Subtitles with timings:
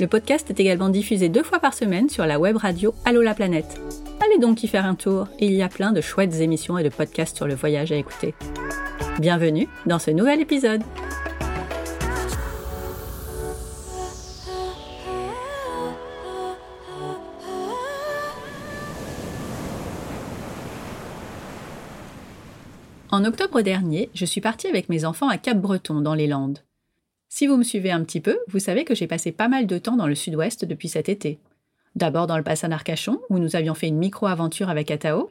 [0.00, 3.34] le podcast est également diffusé deux fois par semaine sur la web radio Allo la
[3.34, 3.78] planète.
[4.24, 6.88] Allez donc y faire un tour, il y a plein de chouettes émissions et de
[6.88, 8.34] podcasts sur le voyage à écouter.
[9.18, 10.82] Bienvenue dans ce nouvel épisode.
[23.10, 26.60] En octobre dernier, je suis partie avec mes enfants à Cap-Breton dans les Landes.
[27.32, 29.78] Si vous me suivez un petit peu, vous savez que j'ai passé pas mal de
[29.78, 31.38] temps dans le sud-ouest depuis cet été.
[31.94, 35.30] D'abord dans le bassin d'Arcachon, où nous avions fait une micro-aventure avec Atao,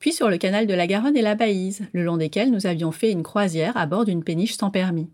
[0.00, 2.90] puis sur le canal de la Garonne et la Baïse, le long desquels nous avions
[2.90, 5.08] fait une croisière à bord d'une péniche sans permis.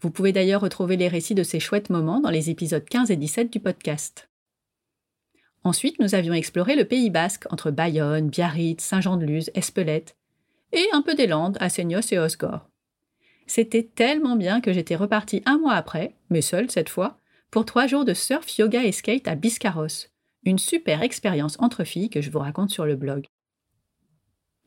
[0.00, 3.16] Vous pouvez d'ailleurs retrouver les récits de ces chouettes moments dans les épisodes 15 et
[3.16, 4.30] 17 du podcast.
[5.62, 10.16] Ensuite, nous avions exploré le Pays basque entre Bayonne, Biarritz, Saint-Jean-de-Luz, Espelette,
[10.72, 12.66] et un peu des Landes à Seignos et Osgore.
[13.46, 17.18] C'était tellement bien que j'étais repartie un mois après, mais seule cette fois,
[17.50, 20.08] pour trois jours de surf, yoga et skate à Biscarros.
[20.44, 23.26] Une super expérience entre filles que je vous raconte sur le blog.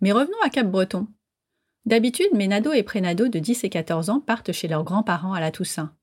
[0.01, 1.07] Mais revenons à Cap-Breton.
[1.85, 5.39] D'habitude, mes nados et prénados de 10 et 14 ans partent chez leurs grands-parents à
[5.39, 5.93] la Toussaint.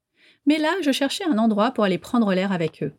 [0.46, 2.92] Mais là, je cherchais un endroit pour aller prendre l'air avec eux.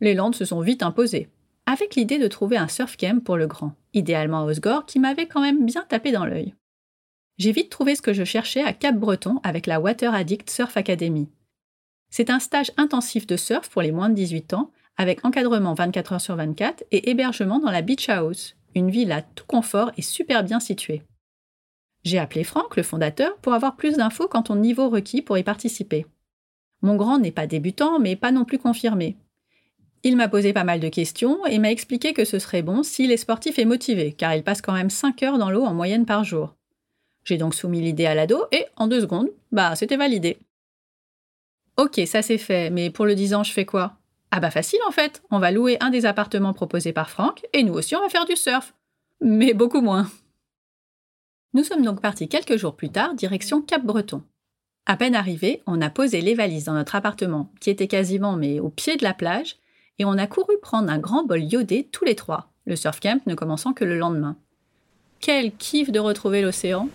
[0.00, 1.28] Les Landes se sont vite imposées,
[1.66, 5.26] avec l'idée de trouver un surf camp pour le grand, idéalement à Osgore, qui m'avait
[5.26, 6.54] quand même bien tapé dans l'œil
[7.38, 11.28] j'ai vite trouvé ce que je cherchais à Cap-Breton avec la Water Addict Surf Academy.
[12.10, 16.14] C'est un stage intensif de surf pour les moins de 18 ans, avec encadrement 24
[16.14, 20.02] heures sur 24 et hébergement dans la Beach House, une ville à tout confort et
[20.02, 21.02] super bien située.
[22.04, 25.44] J'ai appelé Franck, le fondateur, pour avoir plus d'infos quant au niveau requis pour y
[25.44, 26.06] participer.
[26.82, 29.16] Mon grand n'est pas débutant, mais pas non plus confirmé.
[30.02, 33.12] Il m'a posé pas mal de questions et m'a expliqué que ce serait bon s'il
[33.12, 36.06] est sportif et motivé, car il passe quand même 5 heures dans l'eau en moyenne
[36.06, 36.57] par jour.
[37.28, 40.38] J'ai donc soumis l'idée à l'ado et en deux secondes, bah c'était validé.
[41.76, 43.98] Ok, ça c'est fait, mais pour le 10 ans, je fais quoi?
[44.30, 47.64] Ah bah facile en fait, on va louer un des appartements proposés par Franck et
[47.64, 48.74] nous aussi on va faire du surf.
[49.20, 50.10] Mais beaucoup moins.
[51.52, 54.22] Nous sommes donc partis quelques jours plus tard, direction Cap-Breton.
[54.86, 58.58] À peine arrivés, on a posé les valises dans notre appartement, qui était quasiment mais
[58.58, 59.56] au pied de la plage,
[59.98, 63.20] et on a couru prendre un grand bol iodé tous les trois, le surf camp
[63.26, 64.38] ne commençant que le lendemain.
[65.20, 66.88] Quel kiff de retrouver l'océan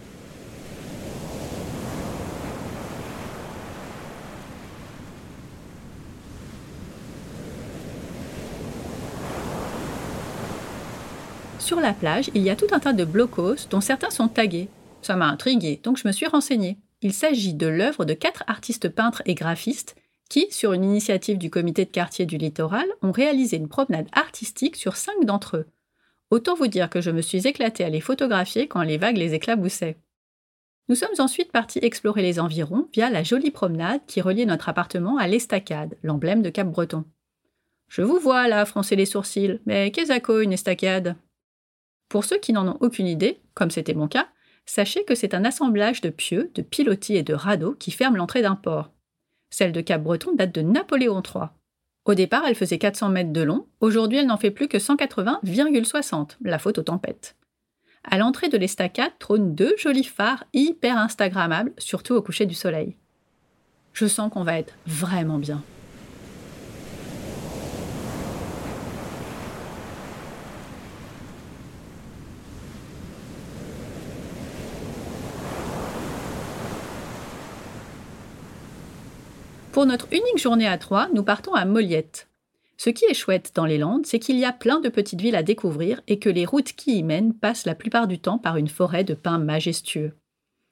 [11.63, 14.67] Sur la plage, il y a tout un tas de blocos dont certains sont tagués.
[15.01, 16.77] Ça m'a intrigué, donc je me suis renseignée.
[17.01, 19.95] Il s'agit de l'œuvre de quatre artistes peintres et graphistes
[20.29, 24.75] qui, sur une initiative du comité de quartier du littoral, ont réalisé une promenade artistique
[24.75, 25.65] sur cinq d'entre eux.
[26.31, 29.33] Autant vous dire que je me suis éclatée à les photographier quand les vagues les
[29.33, 29.95] éclaboussaient.
[30.89, 35.17] Nous sommes ensuite partis explorer les environs via la jolie promenade qui reliait notre appartement
[35.17, 37.05] à l'estacade, l'emblème de Cap-Breton.
[37.87, 41.15] Je vous vois là froncer les sourcils, mais qu'est-ce une estacade?
[42.13, 44.27] Pour ceux qui n'en ont aucune idée, comme c'était mon cas,
[44.67, 48.43] sachez que c'est un assemblage de pieux, de pilotis et de radeaux qui ferment l'entrée
[48.43, 48.91] d'un port.
[49.49, 51.45] Celle de Cap-Breton date de Napoléon III.
[52.05, 56.37] Au départ, elle faisait 400 mètres de long, aujourd'hui elle n'en fait plus que 180,60,
[56.43, 57.35] la faute aux tempêtes.
[58.03, 62.95] À l'entrée de l'estacade trônent deux jolis phares hyper instagrammables, surtout au coucher du soleil.
[63.93, 65.63] Je sens qu'on va être vraiment bien.
[79.73, 82.29] Pour notre unique journée à trois, nous partons à Moliette.
[82.77, 85.35] Ce qui est chouette dans les Landes, c'est qu'il y a plein de petites villes
[85.35, 88.57] à découvrir et que les routes qui y mènent passent la plupart du temps par
[88.57, 90.13] une forêt de pins majestueux.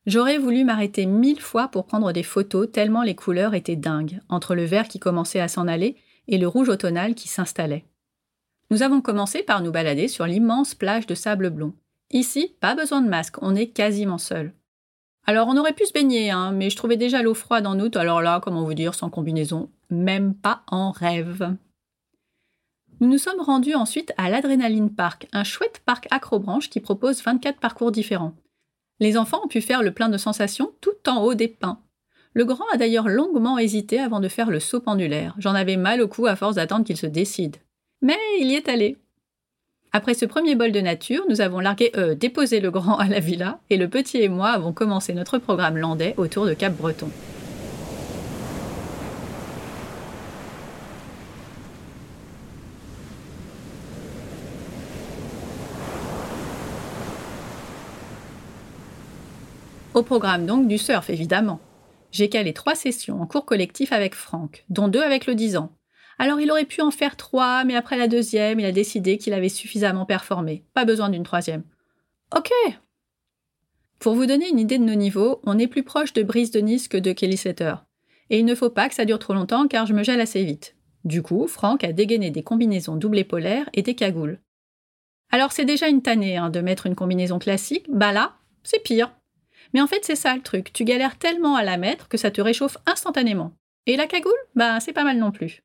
[0.06, 4.54] J'aurais voulu m'arrêter mille fois pour prendre des photos tellement les couleurs étaient dingues, entre
[4.54, 5.96] le vert qui commençait à s'en aller
[6.28, 7.86] et le rouge automnal qui s'installait.
[8.70, 11.74] Nous avons commencé par nous balader sur l'immense plage de sable blond,
[12.14, 14.54] Ici, pas besoin de masque, on est quasiment seul.
[15.26, 17.96] Alors on aurait pu se baigner, hein, mais je trouvais déjà l'eau froide en août,
[17.96, 21.56] alors là, comment vous dire, sans combinaison, même pas en rêve.
[23.00, 27.60] Nous nous sommes rendus ensuite à l'Adrenaline Park, un chouette parc acrobranche qui propose 24
[27.60, 28.34] parcours différents.
[29.00, 31.80] Les enfants ont pu faire le plein de sensations tout en haut des pins.
[32.34, 35.34] Le grand a d'ailleurs longuement hésité avant de faire le saut pendulaire.
[35.40, 37.58] J'en avais mal au cou à force d'attendre qu'il se décide.
[38.02, 38.98] Mais il y est allé.
[39.94, 43.20] Après ce premier bol de nature, nous avons largué, euh, déposé le grand à la
[43.20, 47.10] villa, et le petit et moi avons commencé notre programme landais autour de Cap Breton.
[59.94, 61.60] Au programme donc du surf, évidemment.
[62.14, 65.74] J'ai calé trois sessions en cours collectif avec Franck, dont deux avec le 10 ans.
[66.20, 69.34] Alors il aurait pu en faire trois, mais après la deuxième, il a décidé qu'il
[69.34, 70.64] avait suffisamment performé.
[70.74, 71.64] Pas besoin d'une troisième.
[72.36, 72.52] Ok
[74.00, 76.60] Pour vous donner une idée de nos niveaux, on est plus proche de Brice de
[76.60, 77.76] Nice que de Kelly Slater.
[78.30, 80.44] Et il ne faut pas que ça dure trop longtemps car je me gèle assez
[80.44, 80.76] vite.
[81.04, 84.40] Du coup, Franck a dégainé des combinaisons double polaires et des cagoules.
[85.32, 88.34] Alors c'est déjà une tannée hein, de mettre une combinaison classique, bah là,
[88.64, 89.12] c'est pire.
[89.74, 90.74] Mais en fait, c'est ça le truc.
[90.74, 93.54] Tu galères tellement à la mettre que ça te réchauffe instantanément.
[93.86, 94.34] Et la cagoule?
[94.56, 95.64] Bah, c'est pas mal non plus.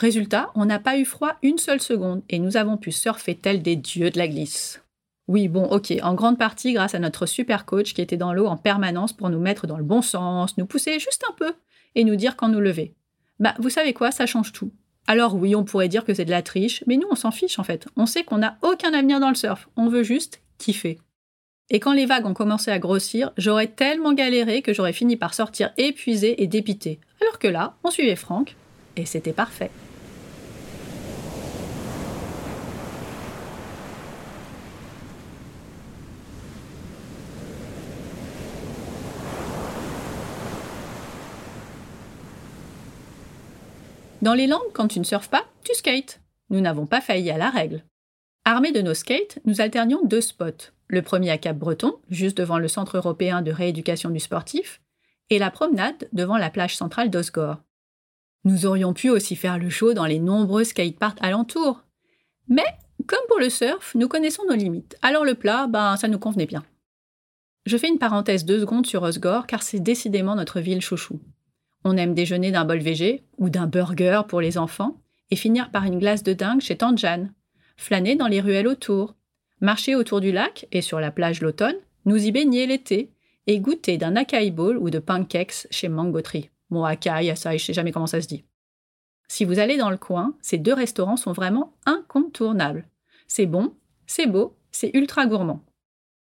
[0.00, 3.60] Résultat, on n'a pas eu froid une seule seconde et nous avons pu surfer tels
[3.60, 4.80] des dieux de la glisse.
[5.28, 8.46] Oui, bon, ok, en grande partie grâce à notre super coach qui était dans l'eau
[8.46, 11.52] en permanence pour nous mettre dans le bon sens, nous pousser juste un peu
[11.96, 12.94] et nous dire quand nous lever.
[13.40, 14.72] Bah, vous savez quoi, ça change tout.
[15.06, 17.58] Alors oui, on pourrait dire que c'est de la triche, mais nous, on s'en fiche
[17.58, 17.86] en fait.
[17.98, 19.68] On sait qu'on n'a aucun avenir dans le surf.
[19.76, 20.98] On veut juste kiffer.
[21.68, 25.34] Et quand les vagues ont commencé à grossir, j'aurais tellement galéré que j'aurais fini par
[25.34, 27.00] sortir épuisé et dépité.
[27.20, 28.56] Alors que là, on suivait Franck,
[28.96, 29.70] et c'était parfait.
[44.22, 46.20] Dans les Landes, quand tu ne surfes pas, tu skates.
[46.50, 47.84] Nous n'avons pas failli à la règle.
[48.44, 50.72] Armés de nos skates, nous alternions deux spots.
[50.88, 54.82] Le premier à Cap-Breton, juste devant le Centre européen de rééducation du sportif,
[55.30, 57.62] et la promenade devant la plage centrale d'Osgore.
[58.44, 61.82] Nous aurions pu aussi faire le show dans les nombreux skateparks alentours.
[62.48, 62.66] Mais,
[63.06, 64.98] comme pour le surf, nous connaissons nos limites.
[65.00, 66.64] Alors le plat, ben, ça nous convenait bien.
[67.64, 71.20] Je fais une parenthèse deux secondes sur Osgore car c'est décidément notre ville chouchou.
[71.84, 75.00] On aime déjeuner d'un bol végé ou d'un burger pour les enfants
[75.30, 77.32] et finir par une glace de dingue chez Tante Jeanne.
[77.76, 79.16] Flâner dans les ruelles autour,
[79.60, 83.10] marcher autour du lac et sur la plage l'automne, nous y baigner l'été
[83.46, 86.50] et goûter d'un acai bowl ou de pancakes chez Mango Tree.
[86.68, 88.44] Bon, acai, ça, je sais jamais comment ça se dit.
[89.28, 92.86] Si vous allez dans le coin, ces deux restaurants sont vraiment incontournables.
[93.26, 93.74] C'est bon,
[94.06, 95.64] c'est beau, c'est ultra gourmand.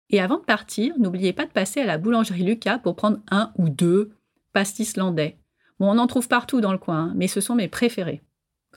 [0.09, 3.51] Et avant de partir, n'oubliez pas de passer à la boulangerie Lucas pour prendre un
[3.57, 4.11] ou deux
[4.53, 5.37] pastis landais.
[5.79, 8.21] Bon, on en trouve partout dans le coin, mais ce sont mes préférés.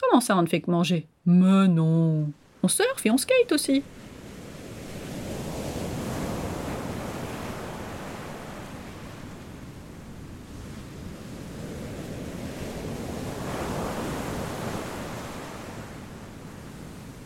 [0.01, 1.07] Comment ça, on ne fait que manger?
[1.25, 2.31] Mais non
[2.63, 3.83] On surfe et on skate aussi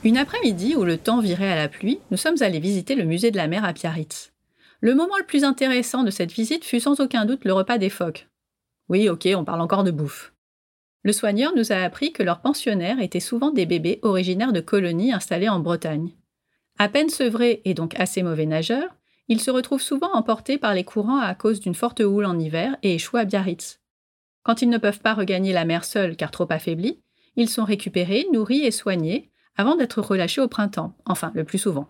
[0.06, 3.32] Une après-midi où le temps virait à la pluie, nous sommes allés visiter le musée
[3.32, 4.32] de la mer à Biarritz.
[4.80, 7.90] Le moment le plus intéressant de cette visite fut sans aucun doute le repas des
[7.90, 8.29] phoques.
[8.90, 10.34] Oui, ok, on parle encore de bouffe.
[11.04, 15.14] Le soigneur nous a appris que leurs pensionnaires étaient souvent des bébés originaires de colonies
[15.14, 16.12] installées en Bretagne.
[16.78, 18.96] À peine sevrés et donc assez mauvais nageurs,
[19.28, 22.76] ils se retrouvent souvent emportés par les courants à cause d'une forte houle en hiver
[22.84, 23.80] et échouent à Biarritz.
[24.44, 27.00] Quand ils ne peuvent pas regagner la mer seuls car trop affaiblis,
[27.36, 31.88] ils sont récupérés, nourris et soignés avant d'être relâchés au printemps, enfin le plus souvent.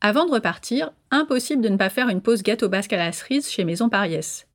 [0.00, 3.48] Avant de repartir, impossible de ne pas faire une pause gâteau basque à la cerise
[3.48, 4.46] chez Maison Pariès.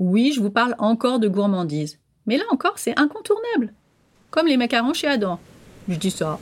[0.00, 3.74] Oui, je vous parle encore de gourmandise, mais là encore c'est incontournable.
[4.30, 5.38] Comme les macarons chez Adam.
[5.88, 6.38] Je dis ça,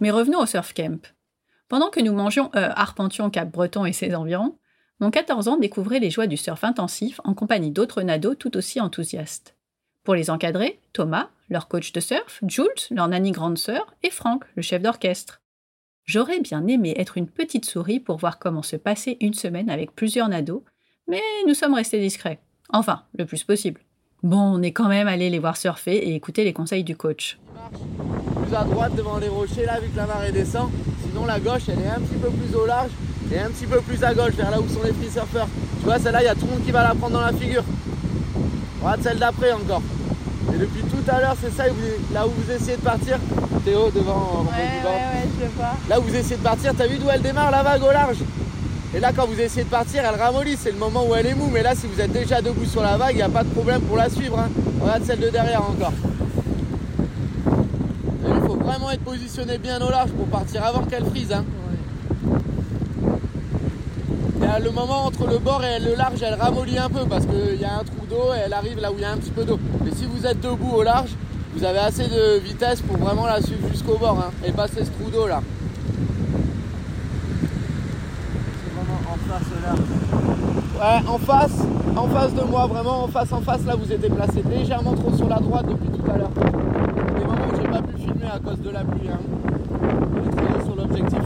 [0.00, 1.14] Mais revenons au surf camp.
[1.68, 4.58] Pendant que nous mangions, euh, arpentions Cap-Breton et ses environs,
[5.00, 8.80] mon 14 ans découvrait les joies du surf intensif en compagnie d'autres nados tout aussi
[8.80, 9.56] enthousiastes.
[10.04, 14.44] Pour les encadrer, Thomas, leur coach de surf, Jules, leur nanny grande sœur, et Franck,
[14.54, 15.40] le chef d'orchestre.
[16.04, 19.94] J'aurais bien aimé être une petite souris pour voir comment se passait une semaine avec
[19.94, 20.64] plusieurs nados,
[21.08, 22.38] mais nous sommes restés discrets.
[22.70, 23.80] Enfin, le plus possible.
[24.22, 27.38] Bon, on est quand même allé les voir surfer et écouter les conseils du coach
[28.54, 30.70] à droite devant les rochers là vu que la marée descend.
[31.02, 32.90] Sinon la gauche elle est un petit peu plus au large
[33.32, 35.46] et un petit peu plus à gauche, vers là où sont les free surfers.
[35.80, 37.32] Tu vois, celle-là, il y a tout le monde qui va la prendre dans la
[37.32, 37.64] figure.
[38.82, 39.82] Regarde celle d'après encore.
[40.54, 41.64] Et depuis tout à l'heure, c'est ça,
[42.12, 43.18] là où vous essayez de partir.
[43.64, 44.44] Théo, devant.
[44.46, 45.72] Ouais, ouais, ouais, je le vois.
[45.88, 48.18] Là où vous essayez de partir, t'as vu d'où elle démarre la vague au large?
[48.94, 50.56] Et là, quand vous essayez de partir, elle ramollit.
[50.56, 51.50] C'est le moment où elle est mou.
[51.52, 53.48] Mais là, si vous êtes déjà debout sur la vague, il n'y a pas de
[53.48, 54.38] problème pour la suivre.
[54.38, 54.48] Hein.
[54.80, 55.92] Regarde celle de derrière encore.
[58.26, 61.32] Il faut vraiment être positionné bien au large pour partir avant qu'elle frise.
[61.32, 61.44] Hein.
[64.62, 67.64] Le moment entre le bord et le large, elle ramollit un peu parce qu'il y
[67.64, 69.44] a un trou d'eau et elle arrive là où il y a un petit peu
[69.44, 69.58] d'eau.
[69.84, 71.10] Mais si vous êtes debout au large,
[71.54, 74.90] vous avez assez de vitesse pour vraiment la suivre jusqu'au bord hein, et passer ce
[74.90, 75.40] trou d'eau là.
[78.64, 79.74] C'est vraiment en face là.
[80.76, 81.64] Ouais, en face,
[81.96, 85.14] en face de moi, vraiment en face, en face, là vous étiez placé légèrement trop
[85.14, 86.30] sur la droite depuis tout à l'heure.
[86.30, 89.08] Des moments où j'ai pas pu filmer à cause de la pluie.
[89.08, 89.20] Hein.
[90.64, 91.20] Sur l'objectif.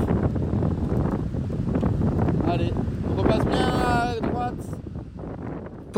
[2.50, 2.72] Allez,
[3.10, 4.54] on repasse bien à droite.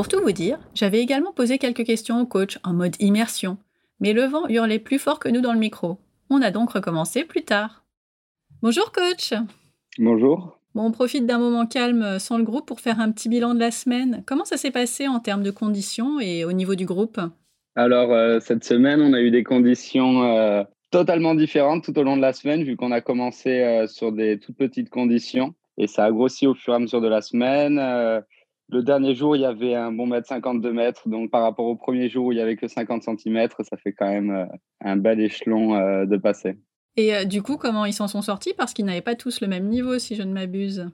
[0.00, 3.59] Pour tout vous dire, j'avais également posé quelques questions au coach en mode immersion,
[4.00, 5.99] mais le vent hurlait plus fort que nous dans le micro.
[6.30, 7.85] On a donc recommencé plus tard.
[8.62, 9.35] Bonjour coach
[9.99, 10.59] Bonjour.
[10.75, 13.61] Bon, on profite d'un moment calme sans le groupe pour faire un petit bilan de
[13.61, 14.23] la semaine.
[14.25, 17.21] Comment ça s'est passé en termes de conditions et au niveau du groupe?
[17.76, 22.16] Alors, euh, cette semaine, on a eu des conditions euh, totalement différentes tout au long
[22.16, 25.52] de la semaine, vu qu'on a commencé euh, sur des toutes petites conditions.
[25.76, 27.78] Et ça a grossi au fur et à mesure de la semaine.
[28.73, 31.09] Le dernier jour, il y avait un bon mètre 52 mètres.
[31.09, 33.93] Donc, par rapport au premier jour où il y avait que 50 cm, ça fait
[33.93, 34.49] quand même
[34.81, 36.57] un bel échelon de passer.
[36.97, 38.53] Et du coup, comment ils s'en sont sortis?
[38.57, 40.89] Parce qu'ils n'avaient pas tous le même niveau, si je ne m'abuse.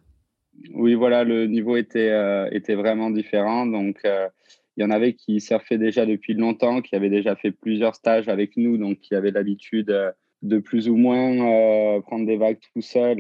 [0.74, 2.12] Oui, voilà, le niveau était,
[2.50, 3.66] était vraiment différent.
[3.66, 7.94] Donc, il y en avait qui surfaient déjà depuis longtemps, qui avaient déjà fait plusieurs
[7.94, 9.94] stages avec nous, donc qui avaient l'habitude
[10.42, 13.18] de plus ou moins prendre des vagues tout seul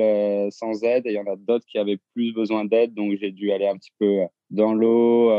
[0.52, 1.06] sans aide.
[1.06, 3.66] Et il y en a d'autres qui avaient plus besoin d'aide, donc j'ai dû aller
[3.66, 5.30] un petit peu dans l'eau,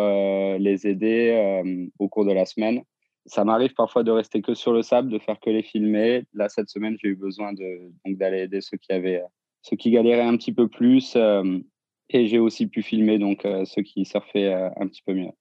[0.58, 2.84] les aider au cours de la semaine
[3.28, 6.24] ça m'arrive parfois de rester que sur le sable, de faire que les filmer.
[6.34, 9.22] Là, cette semaine, j'ai eu besoin de, donc, d'aller aider ceux qui avaient,
[9.62, 11.14] ceux qui galéraient un petit peu plus.
[11.16, 11.60] Euh,
[12.10, 15.32] et j'ai aussi pu filmer donc euh, ceux qui surfaient euh, un petit peu mieux.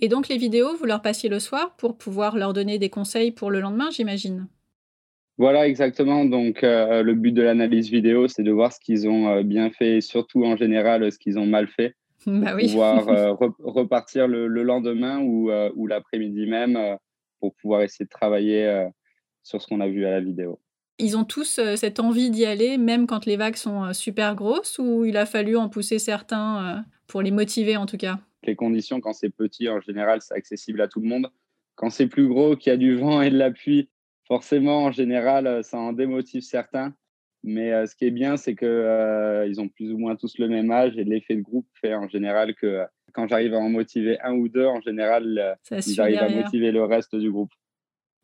[0.00, 3.32] Et donc les vidéos, vous leur passiez le soir pour pouvoir leur donner des conseils
[3.32, 4.46] pour le lendemain, j'imagine?
[5.38, 6.24] Voilà, exactement.
[6.24, 10.00] Donc le but de l'analyse vidéo, c'est de voir ce qu'ils ont bien fait et
[10.00, 11.94] surtout en général ce qu'ils ont mal fait.
[12.42, 12.66] Bah oui.
[12.66, 13.04] pouvoir
[13.58, 16.98] repartir le, le, lendemain ou, ou l'après-midi même
[17.40, 18.88] pour pouvoir essayer de travailler euh,
[19.42, 20.60] sur ce qu'on a vu à la vidéo.
[20.98, 24.34] Ils ont tous euh, cette envie d'y aller, même quand les vagues sont euh, super
[24.34, 28.18] grosses, ou il a fallu en pousser certains pour les motiver en tout cas?
[28.44, 31.30] Les conditions, quand c'est petit, en général, c'est accessible à tout le monde.
[31.76, 33.88] Quand c'est plus gros, qu'il y a du vent et de la pluie,
[34.26, 36.94] forcément, en général, ça en démotive certains.
[37.44, 40.98] Mais ce qui est bien, c'est qu'ils ont plus ou moins tous le même âge
[40.98, 44.48] et l'effet de groupe fait en général que quand j'arrive à en motiver un ou
[44.48, 47.52] deux, en général, j'arrive à motiver le reste du groupe.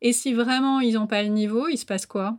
[0.01, 2.37] Et si vraiment ils n'ont pas le niveau, il se passe quoi?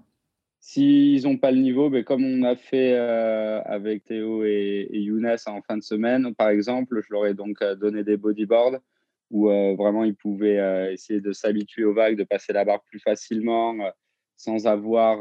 [0.68, 5.36] S'ils n'ont pas le niveau, ben, comme on a fait euh, avec Théo et, Younes
[5.46, 8.80] en fin de semaine, par exemple, je leur ai donc euh, donné des bodyboards
[9.30, 12.98] où euh, vraiment ils pouvaient essayer de s'habituer aux vagues, de passer la barre plus
[12.98, 13.76] facilement,
[14.36, 15.20] sans avoir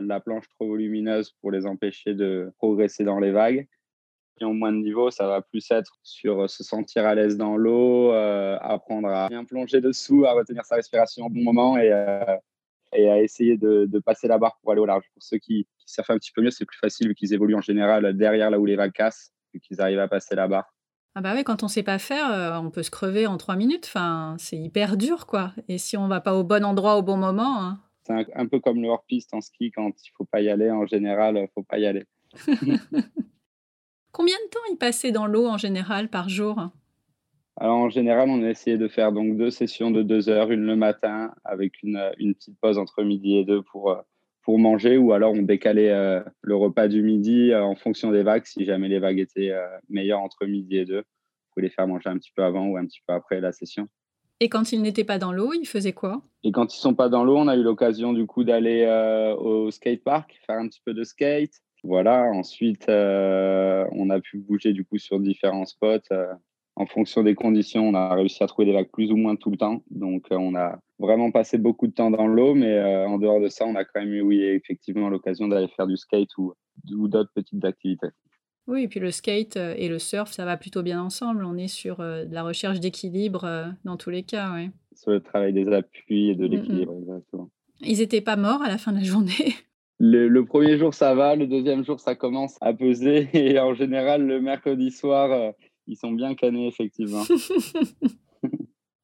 [0.00, 3.68] la planche trop volumineuse pour les empêcher de progresser dans les vagues
[4.38, 7.36] qui ont moins de niveau, ça va plus être sur euh, se sentir à l'aise
[7.36, 11.76] dans l'eau, euh, apprendre à bien plonger dessous, à retenir sa respiration au bon moment
[11.76, 12.36] et, euh,
[12.94, 15.04] et à essayer de, passer la barre pour aller au large.
[15.12, 17.56] Pour ceux qui, qui surfent un petit peu mieux, c'est plus facile vu qu'ils évoluent
[17.56, 20.72] en général derrière là où les vagues cassent, vu qu'ils arrivent à passer la barre.
[21.14, 23.86] Ah bah oui, quand on sait pas faire, on peut se crever en trois minutes.
[23.86, 25.52] Enfin, c'est hyper dur, quoi.
[25.66, 27.60] Et si on va pas au bon endroit au bon moment.
[27.60, 27.80] Hein.
[28.08, 30.70] C'est un, un, peu comme le hors-piste en ski, quand il faut pas y aller,
[30.70, 32.04] en général, faut pas y aller.
[34.12, 36.70] Combien de temps il passait dans l'eau en général par jour?
[37.60, 40.64] Alors en général, on a essayé de faire donc deux sessions de deux heures, une
[40.64, 44.00] le matin avec une, une petite pause entre midi et deux pour, euh,
[44.42, 48.22] pour manger, ou alors on décalait euh, le repas du midi euh, en fonction des
[48.22, 48.46] vagues.
[48.46, 49.52] Si jamais les vagues étaient
[49.88, 52.76] meilleures entre midi et deux, on pouvait les faire manger un petit peu avant ou
[52.76, 53.88] un petit peu après la session.
[54.40, 56.22] Et quand ils n'étaient pas dans l'eau, ils faisaient quoi?
[56.44, 58.86] Et quand ils sont pas dans l'eau, on a eu l'occasion du coup d'aller
[59.38, 64.38] au skate park, faire un petit peu de skate, voilà, ensuite, euh, on a pu
[64.38, 66.00] bouger du coup sur différents spots.
[66.12, 66.32] Euh,
[66.76, 69.50] en fonction des conditions, on a réussi à trouver des vagues plus ou moins tout
[69.50, 69.82] le temps.
[69.90, 73.48] Donc, euh, on a vraiment passé beaucoup de temps dans l'eau, mais en dehors de
[73.48, 76.54] ça, on a quand même eu, oui, effectivement, l'occasion d'aller faire du skate ou,
[76.84, 78.08] d'autres petites activités.
[78.68, 81.44] Oui, et puis le skate et le surf, ça va plutôt bien ensemble.
[81.44, 84.70] On est sur de la recherche d'équilibre dans tous les cas, oui.
[84.94, 86.52] Sur le travail des appuis et de mm, mm.
[86.52, 87.50] l'équilibre, exactement.
[87.80, 89.54] Ils n'étaient pas morts à la fin de la journée
[89.98, 91.34] le, premier jour, ça va.
[91.36, 93.28] Le deuxième jour, ça commence à peser.
[93.34, 95.50] Et en général, le mercredi soir, euh,
[95.86, 97.24] ils sont bien canés, effectivement.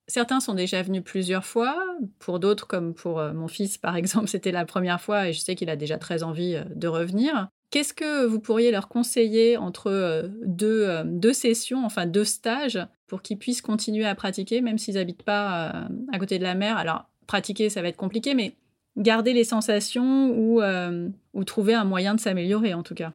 [0.07, 1.77] Certains sont déjà venus plusieurs fois.
[2.19, 5.41] Pour d'autres, comme pour euh, mon fils, par exemple, c'était la première fois et je
[5.41, 7.49] sais qu'il a déjà très envie euh, de revenir.
[7.75, 12.79] Qu'est-ce que vous pourriez leur conseiller entre deux, deux sessions, enfin deux stages,
[13.09, 16.77] pour qu'ils puissent continuer à pratiquer, même s'ils n'habitent pas à côté de la mer?
[16.77, 18.55] Alors, pratiquer, ça va être compliqué, mais
[18.97, 23.13] garder les sensations ou, euh, ou trouver un moyen de s'améliorer en tout cas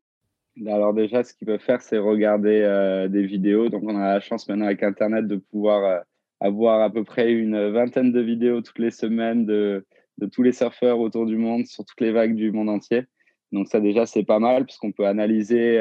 [0.68, 3.70] Alors déjà, ce qu'ils peuvent faire, c'est regarder euh, des vidéos.
[3.70, 6.00] Donc on a la chance maintenant avec Internet de pouvoir euh,
[6.40, 9.86] avoir à peu près une vingtaine de vidéos toutes les semaines de,
[10.34, 13.06] tous les surfeurs autour du monde sur toutes les vagues du monde entier.
[13.52, 15.80] Donc ça déjà, c'est pas mal puisqu'on peut analyser,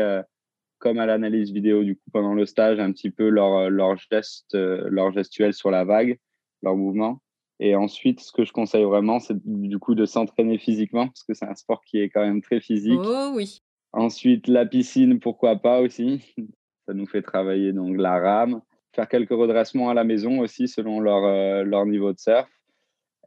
[0.79, 4.55] comme à l'analyse vidéo du coup pendant le stage, un petit peu leur, leur geste,
[4.55, 6.19] leur gestuelle sur la vague,
[6.63, 7.21] leur mouvement.
[7.61, 11.35] Et ensuite, ce que je conseille vraiment, c'est du coup de s'entraîner physiquement, parce que
[11.35, 13.01] c'est un sport qui est quand même très physique.
[13.03, 13.61] Oh oui.
[13.93, 16.35] Ensuite, la piscine, pourquoi pas aussi.
[16.87, 18.63] Ça nous fait travailler donc la rame.
[18.95, 22.49] Faire quelques redressements à la maison aussi, selon leur, euh, leur niveau de surf.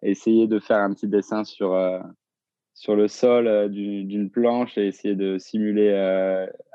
[0.02, 2.00] Essayer de faire un petit dessin sur, euh,
[2.82, 5.92] sur le sol euh, d'une planche et essayer de simuler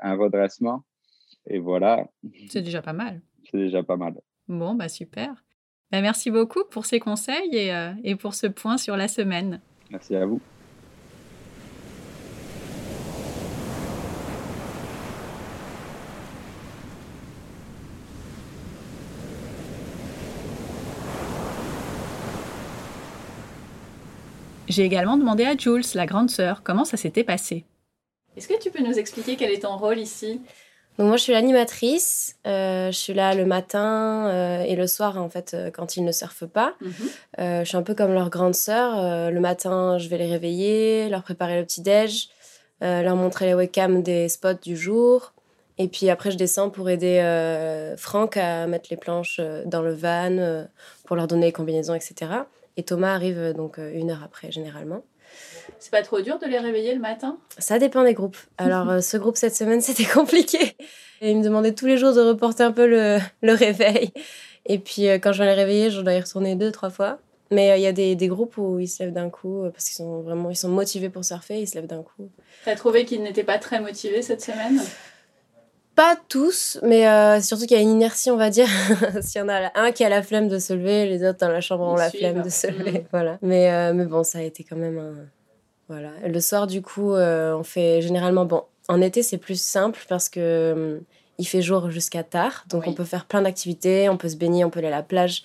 [0.01, 0.85] un redressement.
[1.47, 2.07] Et voilà.
[2.47, 3.21] C'est déjà pas mal.
[3.51, 4.13] C'est déjà pas mal.
[4.47, 5.43] Bon, bah super.
[5.91, 9.59] Bah, merci beaucoup pour ces conseils et, euh, et pour ce point sur la semaine.
[9.91, 10.39] Merci à vous.
[24.77, 27.65] J'ai également demandé à Jules, la grande sœur, comment ça s'était passé.
[28.35, 30.39] Est-ce que tu peux nous expliquer quel est ton rôle ici?
[30.99, 35.17] Donc moi je suis l'animatrice, euh, je suis là le matin euh, et le soir
[35.17, 36.75] en fait euh, quand ils ne surfent pas.
[36.81, 36.91] Mhm.
[37.39, 39.31] je suis un peu comme leur grande sœur.
[39.31, 42.29] le matin je vais les réveiller, leur préparer le petit déj,
[42.81, 45.33] leur montrer les webcams des spots du jour.
[45.79, 47.17] Et puis après je descends pour aider
[47.97, 50.67] Franck à mettre les planches dans le van
[51.03, 52.43] pour leur donner les combinaisons etc.
[52.77, 55.03] Et Thomas arrive donc une heure après généralement.
[55.79, 57.37] C'est pas trop dur de les réveiller le matin?
[57.57, 58.37] Ça dépend des groupes.
[58.57, 60.75] Alors, euh, ce groupe cette semaine, c'était compliqué.
[61.21, 64.11] Et ils me demandaient tous les jours de reporter un peu le, le réveil.
[64.65, 67.19] Et puis, euh, quand je vais les réveiller, je dois y retourner deux, trois fois.
[67.51, 69.85] Mais euh, il y a des, des, groupes où ils se lèvent d'un coup parce
[69.85, 72.29] qu'ils sont vraiment ils sont motivés pour surfer, ils se lèvent d'un coup.
[72.65, 74.81] T'as trouvé qu'ils n'étaient pas très motivés cette semaine?
[75.97, 78.69] Pas tous, mais surtout qu'il y a une inertie, on va dire.
[79.21, 81.49] S'il y en a un qui a la flemme de se lever, les autres dans
[81.49, 82.99] la chambre ont la flemme de se lever.
[82.99, 83.05] Mm.
[83.11, 83.37] Voilà.
[83.41, 85.27] Mais, mais bon, ça a été quand même un,
[85.89, 86.11] voilà.
[86.25, 88.45] Le soir, du coup, euh, on fait généralement.
[88.45, 91.01] Bon, en été, c'est plus simple parce que hum,
[91.37, 92.65] il fait jour jusqu'à tard.
[92.69, 94.09] Donc, on peut faire plein d'activités.
[94.09, 95.43] On peut se baigner, on peut aller à la plage,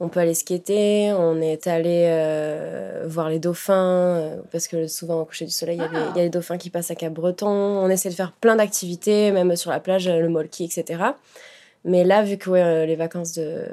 [0.00, 1.12] on peut aller skater.
[1.12, 5.76] On est allé euh, voir les dauphins euh, parce que souvent, au coucher du soleil,
[5.76, 6.28] il y, a les ah.
[6.28, 7.46] dauphins qui passent à Cap-Breton.
[7.46, 11.02] On essaie de faire plein d'activités, même sur la plage, le molki, etc.
[11.84, 12.50] Mais là, vu que
[12.84, 13.66] les vacances de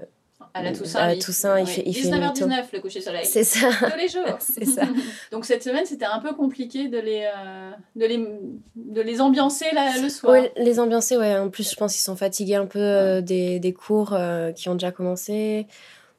[0.58, 3.26] à la Toussaint, Toussaint il, fait, il 19h19 le coucher soleil.
[3.26, 3.70] C'est ça.
[3.80, 4.38] Tous les jours.
[4.40, 4.84] c'est ça.
[5.32, 8.28] Donc cette semaine, c'était un peu compliqué de les, euh, de les,
[8.76, 10.34] de les ambiancer là, le soir.
[10.34, 11.38] Oui, les ambiancer, ouais.
[11.38, 14.70] En plus, je pense qu'ils sont fatigués un peu euh, des, des, cours euh, qui
[14.70, 15.68] ont déjà commencé.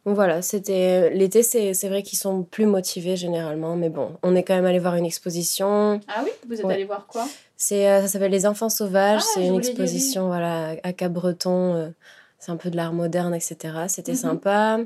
[0.08, 4.34] Donc voilà, c'était l'été, c'est, c'est vrai qu'ils sont plus motivés généralement, mais bon, on
[4.34, 6.00] est quand même allé voir une exposition.
[6.08, 7.26] Ah oui, vous êtes allé voir quoi?
[7.56, 9.20] C'est ça s'appelle Les Enfants sauvages.
[9.22, 11.92] Ah, c'est une exposition voilà à Cap-Breton
[12.38, 13.56] c'est un peu de l'art moderne, etc.
[13.88, 14.18] C'était mhm.
[14.18, 14.78] sympa.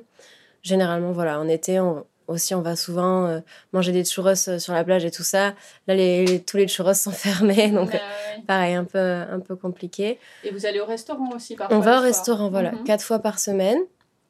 [0.63, 1.81] Généralement, voilà, en été,
[2.29, 3.41] aussi, on va souvent euh,
[3.73, 5.55] manger des churros euh, sur la plage et tout ça.
[5.87, 7.99] Là, les, tous les churros sont fermés, donc bah
[8.47, 10.19] pareil, un peu, un peu compliqué.
[10.45, 12.85] Et vous allez au restaurant aussi parfois On va au restaurant, voilà, mhm.
[12.85, 13.79] quatre fois par semaine.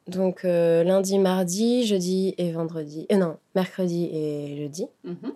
[0.07, 3.07] Donc euh, lundi, mardi, jeudi et vendredi.
[3.11, 4.87] non, mercredi et jeudi.
[5.03, 5.33] Mhm.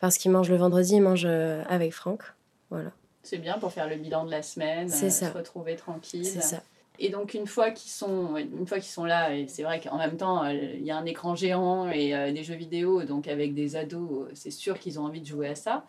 [0.00, 2.22] Parce qu'ils mangent le vendredi, ils mangent avec Franck.
[2.70, 2.92] Voilà.
[3.22, 6.24] C'est bien pour faire le bilan de la semaine, se retrouver tranquille.
[6.24, 6.62] C'est ça.
[7.00, 9.98] Et donc une fois qu'ils sont, une fois qu'ils sont là, et c'est vrai qu'en
[9.98, 13.28] même temps, euh, il y a un écran géant et euh, des jeux vidéo, donc
[13.28, 15.84] avec des ados, euh, c'est sûr qu'ils ont envie de jouer à ça.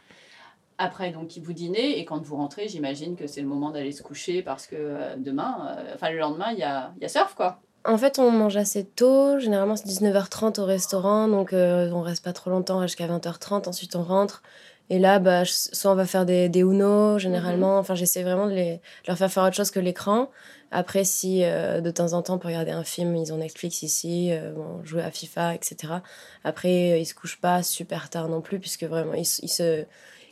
[0.78, 3.92] Après, donc, ils vous dînez et quand vous rentrez, j'imagine que c'est le moment d'aller
[3.92, 7.60] se coucher parce que demain, enfin le lendemain, il y a, y a surf, quoi.
[7.86, 9.40] En fait, on mange assez tôt.
[9.40, 11.28] Généralement, c'est 19h30 au restaurant.
[11.28, 13.68] Donc, on reste pas trop longtemps jusqu'à 20h30.
[13.68, 14.44] Ensuite, on rentre.
[14.90, 17.74] Et là, bah, soit on va faire des, des Uno, généralement.
[17.74, 17.80] Mhm.
[17.80, 20.30] Enfin, j'essaie vraiment de, les, de, leur faire faire autre chose que l'écran.
[20.72, 24.30] Après, si euh, de temps en temps, pour regarder un film, ils ont Netflix ici,
[24.32, 25.94] euh, bon, jouer à FIFA, etc.
[26.44, 29.86] Après, euh, ils se couchent pas super tard non plus, puisque vraiment, ils, ils se,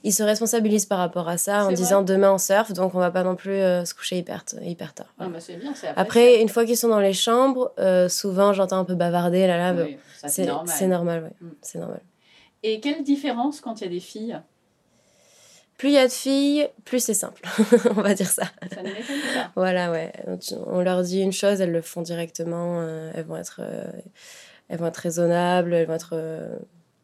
[0.04, 3.12] ils se responsabilisent par rapport à ça en disant demain on surf, donc on va
[3.12, 5.14] pas non plus se coucher hyper, hyper tard.
[5.20, 7.74] Ah, bah bien, après, une fois qu'ils sont dans les chambres,
[8.10, 9.86] souvent j'entends un peu bavarder, là, là,
[10.28, 10.76] c'est normal.
[10.78, 11.34] C'est normal, ouais.
[11.42, 11.52] Mm.
[11.62, 12.02] c'est normal.
[12.64, 14.40] Et quelle différence quand il y a des filles?
[15.78, 17.42] Plus il y a de filles, plus c'est simple.
[17.96, 18.46] on va dire ça.
[18.74, 19.52] Ça ne m'étonne pas.
[19.56, 20.12] Voilà, ouais.
[20.66, 22.82] On leur dit une chose, elles le font directement.
[22.82, 23.86] euh, elles, vont être, euh,
[24.70, 26.58] elles vont être raisonnables, elles vont être euh,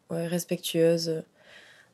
[0.09, 1.23] ouais, respectueuses.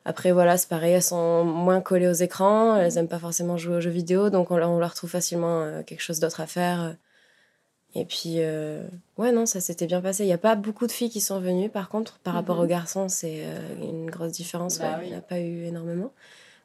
[0.04, 3.76] Après, voilà, c'est pareil, elles sont moins collées aux écrans, elles n'aiment pas forcément jouer
[3.76, 6.46] aux jeux vidéo, donc on, leur- on leur trouve facilement euh, quelque chose d'autre à
[6.46, 6.96] faire.
[7.94, 8.86] Et puis, euh,
[9.18, 10.22] ouais, non, ça s'était bien passé.
[10.22, 12.62] Il n'y a pas beaucoup de filles qui sont venues, par contre, par rapport Mhm.
[12.62, 14.78] aux garçons, c'est euh, une grosse différence.
[14.78, 14.94] Bah ouais.
[15.00, 15.04] oui.
[15.06, 16.12] Il n'y en a pas eu énormément.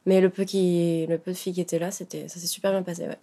[0.05, 2.71] Mais le peu, qui, le peu de filles qui étaient là, c'était, ça s'est super
[2.71, 3.17] bien passé, ouais.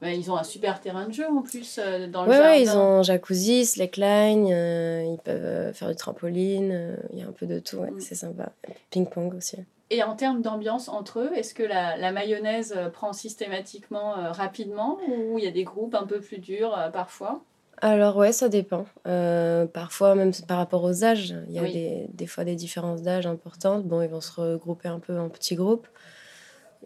[0.00, 2.50] Ben, ils ont un super terrain de jeu en plus euh, dans le Ouais, jardin.
[2.50, 7.22] ouais, ils ont jacuzzi, slackline, euh, ils peuvent euh, faire du trampoline, euh, il y
[7.22, 8.00] a un peu de tout, ouais, Mm.
[8.00, 8.52] c'est sympa.
[8.90, 9.58] Ping-pong aussi.
[9.90, 15.38] Et en termes d'ambiance entre eux, est-ce que la, la mayonnaise prend systématiquement rapidement ou
[15.38, 17.42] il y a des groupes un peu plus durs parfois?
[17.82, 18.86] Alors, ouais, ça dépend.
[19.06, 21.72] Euh, parfois, même par rapport aux âges, il y a Oui.
[21.72, 23.84] des, des fois des différences d'âge importantes.
[23.84, 25.86] Bon, ils vont se regrouper un peu en petits groupes.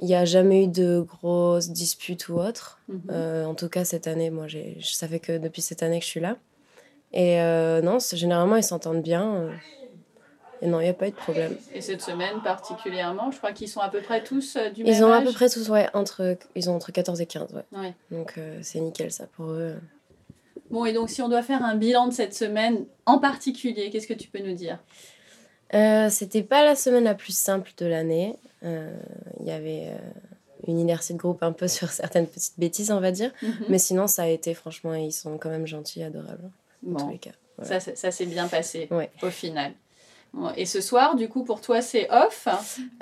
[0.01, 2.79] Il n'y a jamais eu de grosses disputes ou autres.
[2.89, 3.01] Mhm.
[3.11, 6.05] Euh, en tout cas, cette année, moi, j'ai, je savais que depuis cette année que
[6.05, 6.37] je suis là.
[7.13, 9.35] Et euh, non, généralement, ils s'entendent bien.
[9.35, 9.51] euh,
[10.63, 11.57] Et non, il n'y a pas eu de problème.
[11.75, 15.05] Et cette semaine particulièrement, je crois qu'ils sont à peu près tous du Ils même
[15.05, 15.25] ont à âge.
[15.25, 17.79] peu près tous, ouais, entre, ils ont entre 14 et 15, ouais.
[17.79, 17.95] Ouais.
[18.11, 19.77] Donc euh, c'est nickel ça pour eux.
[20.71, 24.07] Bon, et donc si on doit faire un bilan de cette semaine en particulier, qu'est-ce
[24.07, 24.79] que tu peux nous dire?
[25.75, 28.37] Euh, C'était pas la semaine la plus simple de l'année.
[28.65, 28.97] Euh,
[29.41, 29.99] Il y avait euh,
[30.67, 33.31] une inertie de groupe un peu sur certaines petites bêtises, on va dire.
[33.43, 33.53] Mhm.
[33.69, 36.51] Mais sinon, ça a été, franchement, ils sont quand même gentils, adorables,
[36.83, 37.31] tous Bon, les cas.
[37.57, 37.81] Voilà.
[37.81, 39.11] ça, ça, s'est bien passé Ouais.
[39.23, 39.73] au final.
[40.33, 42.47] Bon, et ce soir, du coup, pour toi, c'est off?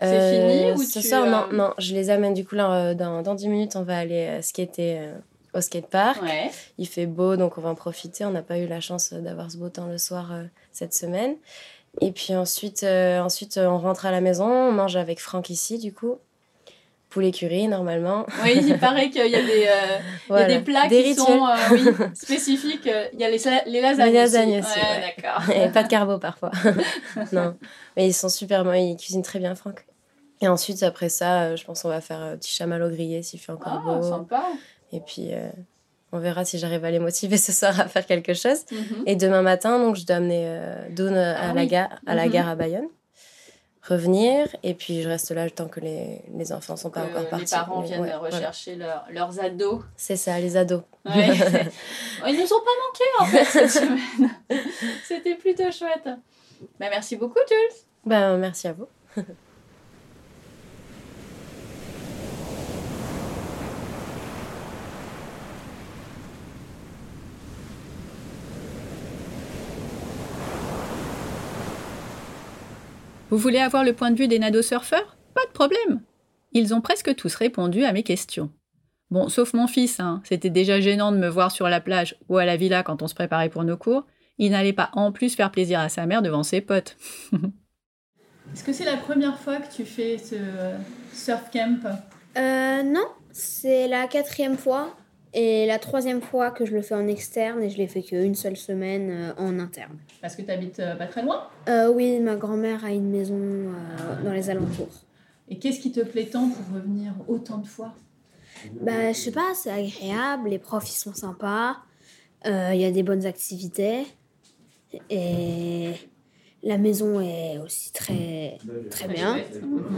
[0.01, 2.55] C'est Euh, fini ou Ce tu, soir, non, euh, non, je les amène du coup
[2.55, 5.15] là, euh, dans, dans 10 minutes, on va aller euh, skater euh,
[5.53, 6.23] au skatepark.
[6.23, 6.51] Ouais.
[6.79, 8.25] Il fait beau, donc on va en profiter.
[8.25, 10.95] On n'a pas eu la chance euh, d'avoir ce beau temps le soir euh, cette
[10.95, 11.35] semaine.
[12.01, 15.51] Et puis ensuite, euh, ensuite, euh, on rentre à la maison, on mange avec Franck
[15.51, 16.19] ici, du coup.
[17.09, 18.27] Poulet curry, normalement.
[18.43, 20.45] Oui, il paraît qu'il y a des, euh, il y Voilà.
[20.45, 21.27] a des plats Des qui rituels.
[21.27, 22.91] sont euh, oui, spécifiques.
[23.15, 24.07] Il y a les, les lasagnes.
[24.09, 24.69] Les lasagnes aussi.
[24.69, 25.15] aussi, Ouais, ouais.
[25.17, 25.51] d'accord.
[25.57, 26.51] Et pas de carbo parfois.
[27.33, 27.57] non.
[27.97, 29.87] Mais ils sont super bons, ils cuisinent très bien, Franck.
[30.43, 33.53] Et ensuite, après ça, je pense qu'on va faire un petit chamallow grillé s'il fait
[33.53, 34.03] encore Ah, beau.
[34.03, 34.45] sympa.
[34.93, 35.31] Et puis,
[36.13, 38.65] on verra si j'arrive à les motiver ce soir à faire quelque chose.
[38.73, 39.03] Mhm.
[39.07, 41.67] Et demain matin, donc, je dois amener euh, Dawn à, Ah la oui.
[41.67, 42.31] gare, à la Mhm.
[42.33, 42.89] gare à Bayonne.
[43.89, 44.49] Revenir.
[44.65, 47.23] Et puis, je reste là le temps que les, les enfants sont pas Que encore
[47.23, 47.55] les partis.
[47.55, 49.81] parents Mais viennent ouais, rechercher leur- leurs ados.
[49.97, 50.83] C'est ça, les ados.
[51.05, 51.13] Ouais.
[52.27, 54.31] Ils nous ont pas manqué en fait cette semaine.
[55.05, 56.09] C'était plutôt chouette.
[56.81, 57.79] Bah, merci beaucoup Jules.
[58.05, 58.89] Ben, merci à vous.
[73.37, 75.15] Vous voulez avoir le point de vue des nado-surfeurs?
[75.35, 76.01] Pas de problème.
[76.53, 78.51] Ils ont presque tous répondu à mes questions.
[79.11, 80.23] Bon, sauf mon fils, hein.
[80.25, 83.09] c'était déjà gênant de me voir sur la plage ou à la villa quand on
[83.09, 84.07] se préparait pour nos cours.
[84.39, 86.97] Il n'allait pas en plus faire plaisir à sa mère devant ses potes.
[88.55, 90.37] Est-ce que c'est la première fois que tu fais ce
[91.13, 91.85] surf camp?
[92.39, 94.97] Euh, non, c'est la quatrième fois
[95.37, 98.35] et la troisième fois que je le fais en externe et je l'ai fait qu'une
[98.35, 99.99] seule semaine euh, en interne.
[100.23, 101.49] Parce que tu habites pas très loin?
[101.69, 105.05] Euh, oui, ma grand-mère a une maison euh, dans les alentours.
[105.49, 107.95] Et qu'est-ce qui te plaît tant pour revenir autant de fois?
[108.81, 111.77] Bah, je sais pas, c'est agréable, les profs ils sont sympas,
[112.47, 114.07] euh, il y a des bonnes activités
[115.11, 115.93] et
[116.63, 118.59] la maison est aussi très,
[118.91, 119.39] très bien.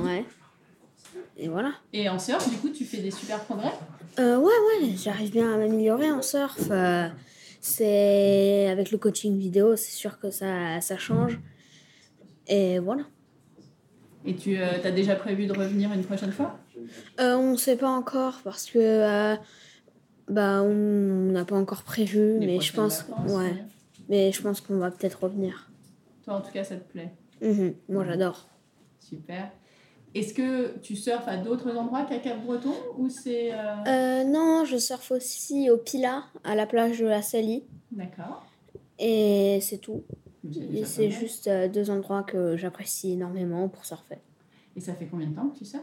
[0.03, 0.25] Ouais.
[1.37, 1.73] Et voilà.
[1.93, 3.73] Et en surf, du coup, tu fais des super progrès
[4.19, 6.59] Euh, ouais, ouais, j'arrive bien à m'améliorer en surf.
[6.71, 7.09] Euh,
[7.61, 11.39] c'est avec le coaching vidéo, c'est sûr que ça, ça change.
[12.47, 13.03] Et voilà.
[14.25, 16.59] Et tu as déjà prévu de revenir une prochaine fois?
[17.21, 19.37] Euh, on sait pas encore parce que euh,
[20.29, 23.65] bah on n'a pas encore prévu, Les mais je pense, vacances, ouais,
[24.09, 25.71] mais je pense qu'on va peut-être revenir.
[26.25, 27.11] Toi, en tout cas, ça te plaît.
[27.41, 28.49] Mhm, Moi, j'adore.
[29.01, 29.51] Super.
[30.15, 33.53] Est-ce que tu surfes à d'autres endroits qu'à Cap-Breton ou c'est...
[33.53, 38.45] euh, Euh, non, je surfe aussi au Pila, à la plage de la Salie, D'accord.
[38.99, 40.03] et c'est tout.
[40.73, 44.17] Et c'est juste euh, deux endroits que j'apprécie énormément pour surfer.
[44.77, 45.83] Et ça fait combien de temps que tu surfes?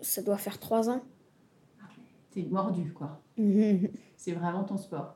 [0.00, 1.02] Ça doit faire trois ans.
[2.32, 3.20] T'es mordu, quoi.
[4.16, 5.14] C'est vraiment ton sport.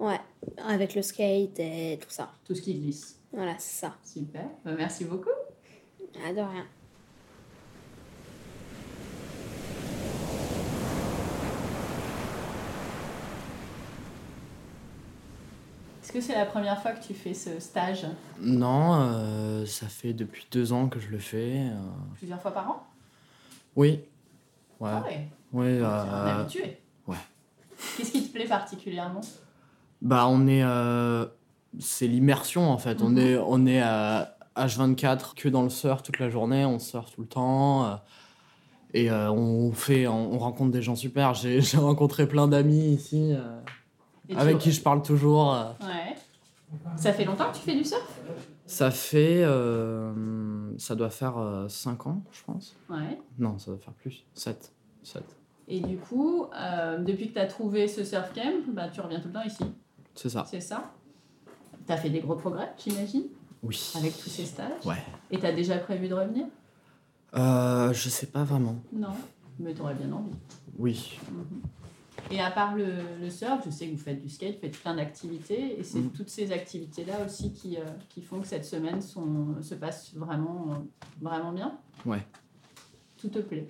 [0.00, 0.18] Ouais,
[0.66, 2.30] avec le skate et tout ça.
[2.44, 3.20] Tout ce qui glisse.
[3.32, 3.94] Voilà, c'est ça.
[4.04, 4.46] Super.
[4.64, 5.28] Bah, merci beaucoup.
[6.26, 6.66] Ah, de rien.
[16.14, 18.04] Est-ce que c'est la première fois que tu fais ce stage
[18.38, 21.60] Non, euh, ça fait depuis deux ans que je le fais.
[21.70, 21.74] euh,
[22.16, 22.86] plusieurs fois par an?
[23.76, 24.00] Oui.
[24.78, 24.90] Ouais.
[24.92, 25.28] Ah ouais.
[25.54, 26.76] Euh, habitué.
[27.06, 27.16] ouais.
[27.96, 29.22] Qu'est-ce qui te plaît particulièrement?
[30.02, 30.62] Bah, on est.
[31.80, 33.00] c'est l'immersion en fait.
[33.00, 33.18] On Mhm.
[33.18, 36.66] est, on est à H24 que dans le surf toute la journée.
[36.66, 37.98] On surfe tout le temps.
[38.92, 41.32] et on fait, on, on rencontre des gens super.
[41.32, 43.32] J'ai rencontré plein d'amis ici
[44.28, 45.52] Et avec qui je parle toujours.
[45.54, 45.64] euh.
[45.82, 46.14] Ouais.
[46.96, 48.20] Ça fait longtemps que tu fais du surf?
[48.66, 49.42] Ça fait.
[49.44, 52.76] euh, ça doit faire 5 ans, je pense.
[52.88, 53.18] Ouais.
[53.38, 54.24] Non, ça doit faire plus.
[54.34, 54.72] 7.
[55.02, 55.22] 7.
[55.68, 59.20] Et du coup, euh, depuis que tu as trouvé ce surf camp, bah, tu reviens
[59.20, 59.64] tout le temps ici?
[60.14, 60.44] C'est ça.
[60.48, 60.92] C'est ça?
[61.86, 63.24] Tu as fait des gros progrès, j'imagine,
[63.62, 63.92] Oui.
[63.96, 64.84] avec tous ces stages?
[64.86, 65.02] Ouais.
[65.30, 66.46] Et tu as déjà prévu de revenir?
[67.34, 68.76] Euh, je sais pas vraiment.
[68.92, 69.08] Non.
[69.58, 70.32] Mais tu aurais bien envie.
[70.78, 71.18] Oui.
[72.30, 72.86] Et à part le,
[73.20, 75.78] le surf, je sais que vous faites du skate, vous faites plein d'activités.
[75.78, 76.10] Et c'est Mhm.
[76.12, 80.68] toutes ces activités-là aussi qui, euh, qui font que cette semaine sont, se passe vraiment,
[80.72, 80.76] euh,
[81.20, 81.78] vraiment bien.
[82.06, 82.24] Ouais.
[83.18, 83.66] Tout te plaît.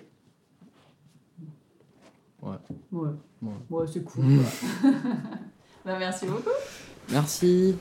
[2.41, 2.55] Ouais.
[2.91, 3.09] Ouais.
[3.41, 3.51] Ouais.
[3.69, 4.25] Ouais, c'est cool.
[5.85, 6.49] Bah, merci beaucoup.
[7.11, 7.75] Merci.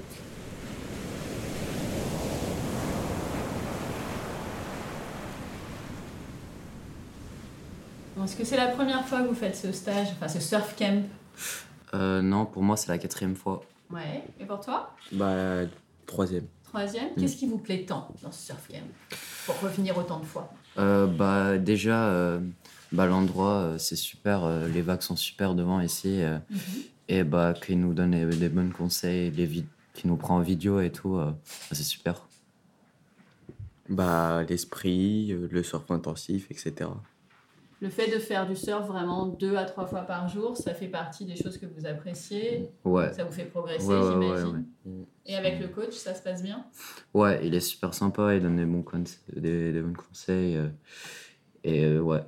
[8.23, 10.77] Bon, Est-ce que c'est la première fois que vous faites ce stage, enfin ce surf
[10.77, 11.03] camp?
[11.93, 13.65] Euh, non, pour moi, c'est la quatrième fois.
[13.91, 14.23] Ouais.
[14.39, 14.95] Et pour toi?
[15.11, 15.63] Bah,
[16.07, 16.47] troisième.
[16.63, 17.09] Troisième.
[17.19, 19.17] Qu'est-ce qui vous plaît tant dans ce surf camp?
[19.45, 22.39] Pour revenir autant de fois Euh, bah, déjà, euh,
[22.93, 24.45] bah, l'endroit, euh, c'est super.
[24.45, 26.23] euh, les vagues sont super devant ici.
[26.23, 26.39] euh,
[27.09, 29.49] Et bah, qu'il nous donne des, des bons conseils, des
[29.95, 31.17] qu'il nous prend en vidéo et tout.
[31.17, 31.33] euh,
[31.73, 32.29] c'est super.
[33.89, 36.89] Bah, l'esprit, le surf intensif, etc.
[37.83, 40.87] Le fait de faire du surf vraiment deux à trois fois par jour, ça fait
[40.87, 42.71] partie des choses que vous appréciez.
[42.85, 43.13] Ouais.
[43.13, 44.65] Ça vous fait progresser, Ouais, j'imagine.
[44.87, 44.93] ouais.
[45.27, 46.65] Et avec le coach, ça se passe bien?
[47.13, 50.57] Ouais, il est super sympa, il donne des bons, conse- des, des bons conseils.
[50.57, 50.69] euh,
[51.65, 52.23] et euh, ouais.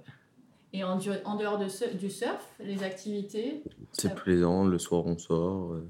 [0.72, 3.62] Et en, dehors de ce- du surf, les activités
[3.92, 5.88] C'est ça- plaisant, le soir on sort, euh,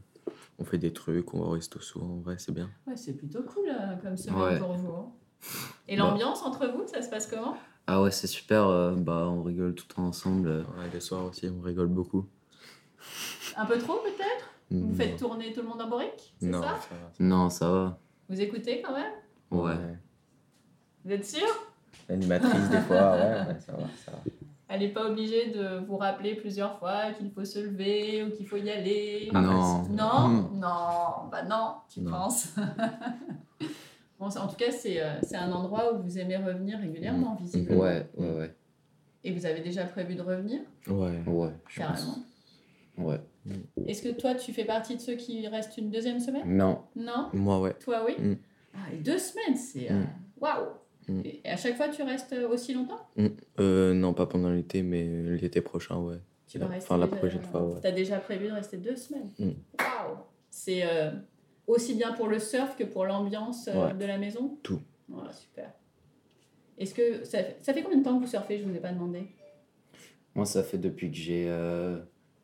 [0.58, 2.68] on fait des trucs, on va au resto souvent, en vrai, c'est bien.
[2.86, 4.58] Ouais, c'est plutôt cool euh, comme semaine Ouais.
[4.58, 4.92] pour vous.
[4.92, 5.08] hein.
[5.88, 6.02] Et Bah.
[6.04, 7.56] l'ambiance entre vous, ça se passe comment?
[7.86, 8.66] Ah ouais, c'est super.
[8.66, 10.48] euh, bah, on rigole tout le temps ensemble.
[10.48, 10.60] euh.
[10.62, 12.26] Ouais, le soir aussi, on rigole beaucoup.
[13.56, 14.50] Un peu trop peut-être?
[14.70, 14.94] Vous Non.
[14.94, 16.68] faites tourner tout le monde en boric C'est Non, ça?
[16.68, 16.78] va.
[17.20, 17.98] Non, ça va.
[18.28, 19.12] Vous écoutez quand même?
[19.50, 19.74] Ouais.
[21.04, 21.46] Vous êtes sûr?
[22.08, 24.18] L'animatrice, des fois, ouais, ouais, ça va, ça va.
[24.68, 28.48] Elle n'est pas obligée de vous rappeler plusieurs fois qu'il faut se lever ou qu'il
[28.48, 29.82] faut y aller Non.
[29.90, 30.28] Non?
[30.28, 30.58] Hmm.
[30.58, 32.10] Non, bah non, tu Non.
[32.10, 32.54] penses?
[34.28, 37.80] bon, en tout cas, c'est euh, c'est un endroit où vous aimez revenir régulièrement, visiblement.
[37.82, 38.54] Ouais, ouais, ouais.
[39.24, 41.18] Et vous avez déjà prévu de revenir Ouais.
[41.26, 41.96] Ouais, je Carrément.
[41.96, 42.18] pense.
[42.98, 43.20] Ouais.
[43.86, 46.80] Est-ce que toi, tu fais partie de ceux qui restent une deuxième semaine Non.
[46.96, 47.74] Non Moi, ouais.
[47.80, 48.36] Toi, oui Mm.
[48.74, 49.90] Ah, et deux semaines, c'est...
[49.90, 50.06] euh, Mm.
[50.40, 50.66] Waouh
[51.06, 51.20] Mm.
[51.24, 53.06] Et à chaque fois, tu restes euh, aussi longtemps
[53.60, 55.04] Euh, non, pas pendant l'été, mais
[55.36, 56.16] l'été prochain, ouais.
[56.46, 57.80] Tu vas Enfin, rester la déjà- prochaine fois, ouais.
[57.82, 59.44] T'as déjà prévu de rester deux semaines Mm.
[59.78, 60.16] Waouh
[60.50, 61.10] C'est euh,
[61.66, 63.94] aussi bien pour le surf que pour l'ambiance euh, Ouais.
[63.94, 64.58] de la maison?
[64.62, 64.80] Tout.
[65.08, 65.72] Voilà, super.
[66.78, 68.58] Est-ce que ça fait, ça fait combien de temps que vous surfez?
[68.58, 69.26] Je vous ai pas demandé.
[70.34, 72.00] Moi, ça fait depuis que j'ai euh,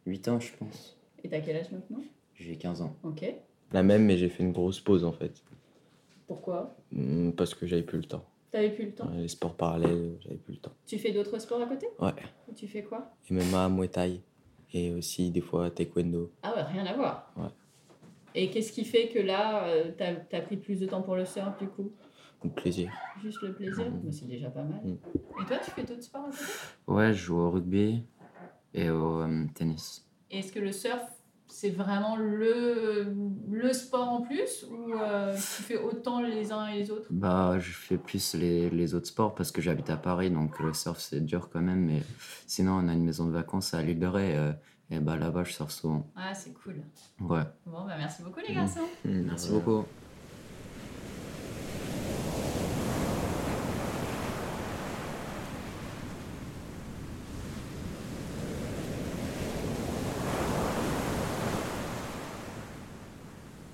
[0.06, 0.96] 8 ans, je pense.
[1.24, 2.00] Et t'as quel âge maintenant?
[2.34, 2.94] J'ai 15 ans.
[3.02, 3.24] Ok.
[3.72, 5.42] La même, mais j'ai fait une grosse pause, en fait.
[6.26, 6.76] Pourquoi?
[6.92, 8.24] Hmm, Parce que j'avais plus le temps.
[8.52, 10.72] T'avais plus le temps Ouais, les sports parallèles, j'avais plus le temps.
[10.86, 11.86] Tu fais d'autres sports à côté?
[11.98, 12.12] Ouais.
[12.48, 13.12] Ou Tu fais quoi?
[13.30, 14.20] MMA, Muay Thai.
[14.72, 16.30] Et aussi, des fois, Taekwondo.
[16.42, 17.32] Ah ouais, rien à voir.
[17.36, 17.48] Ouais.
[18.34, 21.24] Et qu'est-ce qui fait que là, euh, t'as as pris plus de temps pour le
[21.24, 21.92] surf du coup?
[22.42, 22.90] Donc, plaisir.
[23.22, 23.86] Juste le plaisir?
[24.02, 24.80] Mais C'est déjà pas mal.
[24.84, 24.98] Mhm.
[25.42, 26.36] Et toi, tu fais d'autres sports côté
[26.86, 28.04] Ouais, je joue au rugby
[28.72, 30.06] et au euh, tennis.
[30.30, 31.02] Est-ce que le surf,
[31.48, 33.12] c'est vraiment le,
[33.50, 37.08] le sport en plus Ou euh, tu fais autant les uns et les autres?
[37.10, 40.72] Bah, je fais plus les, les autres sports parce que j'habite à Paris, donc le
[40.72, 41.84] surf c'est dur quand même.
[41.86, 42.02] Mais
[42.46, 44.52] sinon, on a une maison de vacances à l'île de Ré euh,
[44.90, 46.06] et bah là-bas je surfe souvent.
[46.16, 46.82] Ah, c'est cool.
[47.20, 48.80] Ouais, Bon, bah merci beaucoup les garçons.
[49.04, 49.84] Merci beaucoup.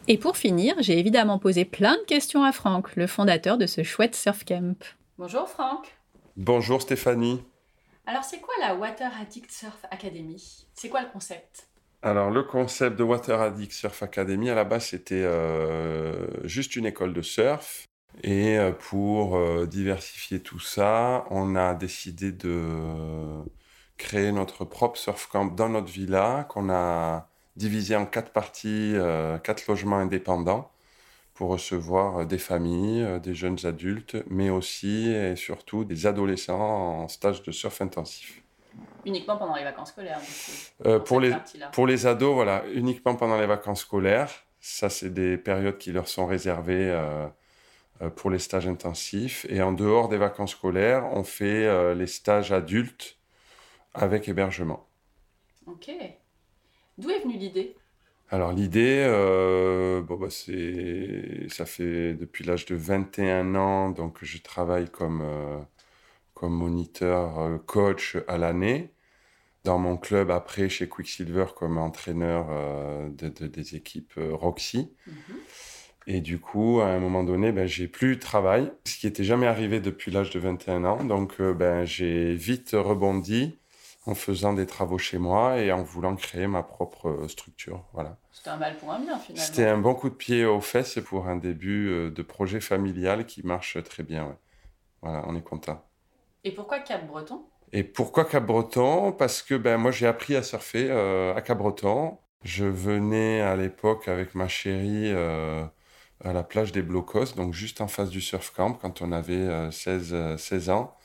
[0.09, 3.83] Et pour finir, j'ai évidemment posé plein de questions à Franck, le fondateur de ce
[3.83, 4.77] chouette surf camp.
[5.19, 5.99] Bonjour Franck.
[6.37, 7.43] Bonjour Stéphanie.
[8.09, 10.67] Alors c'est quoi la Water Addict Surf Academy?
[10.75, 11.69] C'est quoi le concept?
[12.03, 16.87] Alors le concept de Water Addict Surf Academy, à la base, c'était euh, juste une
[16.87, 17.85] école de surf.
[18.23, 23.43] Et euh, pour euh, diversifier tout ça, on a décidé de
[23.97, 28.95] créer notre propre surf camp dans notre villa, qu'on a divisé en quatre parties,
[29.43, 30.71] quatre logements indépendants,
[31.37, 37.43] pour recevoir des familles, des jeunes adultes, mais aussi et surtout des adolescents en stage
[37.43, 38.43] de surf intensif.
[39.05, 40.21] Uniquement pendant les vacances scolaires.
[40.85, 41.33] Euh, pour, les,
[41.73, 44.31] pour les ados, voilà, uniquement pendant les vacances scolaires.
[44.61, 47.27] Ça, c'est des périodes qui leur sont réservées euh,
[48.03, 49.47] euh, pour les stages intensifs.
[49.49, 53.19] Et en dehors des vacances scolaires, on fait les stages adultes
[53.95, 54.89] avec hébergement.
[55.67, 55.91] Ok.
[56.99, 57.77] D'où est venue l'idée?
[58.31, 59.07] Alors l'idée,
[60.07, 65.23] bon, bah, c'est, ça fait depuis l'âge de 21 ans, donc je travaille comme,
[66.35, 68.93] comme moniteur coach à l'année
[69.67, 74.93] dans mon club après chez Quicksilver comme entraîneur euh, de, des équipes euh, Roxy.
[75.07, 75.15] Mhm.
[76.07, 79.25] Et du coup, à un moment donné, ben, j'ai plus de travail, ce qui n'était
[79.25, 81.05] jamais arrivé depuis l'âge de 21 ans.
[81.05, 83.59] Donc, euh, ben, j'ai vite rebondi
[84.07, 87.85] en faisant des travaux chez moi et en voulant créer ma propre structure.
[87.93, 88.17] Voilà.
[88.33, 89.47] C'était un mal pour un bien, finalement.
[89.47, 93.45] C'était un bon coup de pied aux fesses pour un début de projet familial qui
[93.45, 94.37] marche très bien.
[95.03, 95.85] Voilà, on est content.
[96.45, 101.35] Et pourquoi Cap-Breton et pourquoi Cap-Breton Parce que ben, moi, j'ai appris à surfer euh,
[101.35, 102.19] à Cap-Breton.
[102.45, 105.65] Je venais à l'époque avec ma chérie euh,
[106.25, 109.71] à la plage des Blocos, donc juste en face du surf camp, quand on avait
[109.73, 110.96] 16, euh, 16 ans.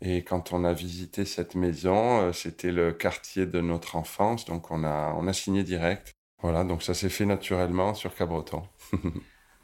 [0.00, 4.84] Et quand on a visité cette maison, c'était le quartier de notre enfance, donc on
[4.84, 6.12] a, on a signé direct.
[6.40, 8.62] Voilà, donc ça s'est fait naturellement sur Cap-Breton.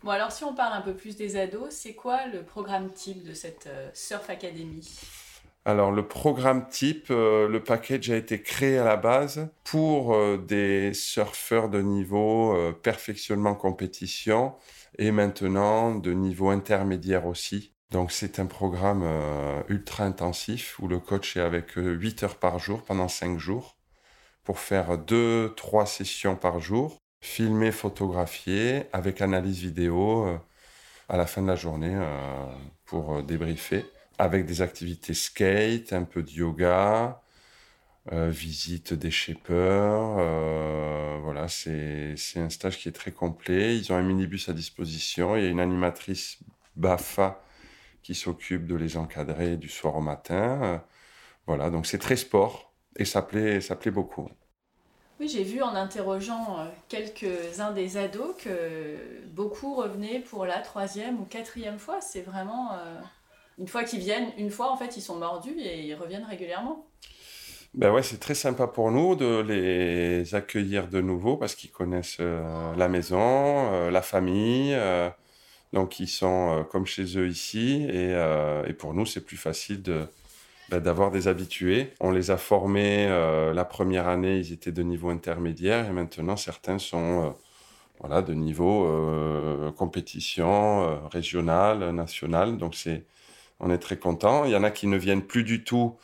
[0.03, 3.23] bon, alors si on parle un peu plus des ados, c'est quoi le programme type
[3.23, 4.83] de cette Surf Academy?
[5.67, 10.39] Alors le programme type, euh, le package a été créé à la base pour euh,
[10.39, 14.55] des surfeurs de niveau euh, perfectionnement compétition
[14.99, 17.75] et maintenant de niveau intermédiaire aussi.
[17.91, 19.05] Donc c'est un programme
[19.69, 23.77] ultra intensif où le coach est avec 8 heures par jour pendant 5 jours
[24.45, 30.27] pour faire 2-3 sessions par jour, filmer, photographier avec analyse vidéo
[31.09, 31.99] à la fin de la journée
[32.85, 33.85] pour débriefer
[34.21, 37.23] avec des activités skate, un peu de yoga,
[38.13, 40.17] euh, visite des shapers.
[40.19, 43.79] Euh, voilà, c'est un stage qui est très complet.
[43.79, 45.37] Ils ont un minibus à disposition.
[45.37, 46.39] Il y a une animatrice
[46.77, 47.43] BAFA
[48.03, 50.83] qui s'occupe de les encadrer du soir au matin.
[51.47, 54.29] voilà, donc c'est très sport et ça plaît, ça plaît beaucoup.
[55.19, 61.21] Oui, j'ai vu en interrogeant euh, quelques-uns des ados que beaucoup revenaient pour la troisième
[61.21, 62.01] ou quatrième fois.
[62.01, 62.73] C'est vraiment
[63.59, 66.87] une fois qu'ils viennent, une fois en fait, ils sont mordus et ils reviennent régulièrement.
[67.75, 72.17] Ben ouais, c'est très sympa pour nous de les accueillir de nouveau parce qu'ils connaissent
[72.19, 73.21] euh, la maison,
[73.73, 74.75] euh, la famille.
[74.75, 75.09] Euh,
[75.73, 78.13] donc ils sont comme chez eux ici et,
[78.67, 80.07] et pour nous c'est plus facile de
[80.71, 81.93] ben, d'avoir des habitués.
[82.01, 86.79] On les a formés la première année, ils étaient de niveau intermédiaire et maintenant certains
[86.79, 87.35] sont
[88.01, 92.57] voilà de niveau compétition régionale, nationale.
[92.57, 93.05] Donc c'est
[93.61, 94.45] on est très content.
[94.45, 95.99] Il y en a qui ne viennent plus du tout,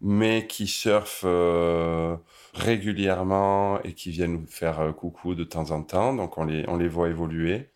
[0.00, 2.16] mais qui surfent euh,
[2.54, 6.14] régulièrement et qui viennent nous faire euh, coucou de temps en temps.
[6.14, 7.68] Donc on les, on les voit évoluer.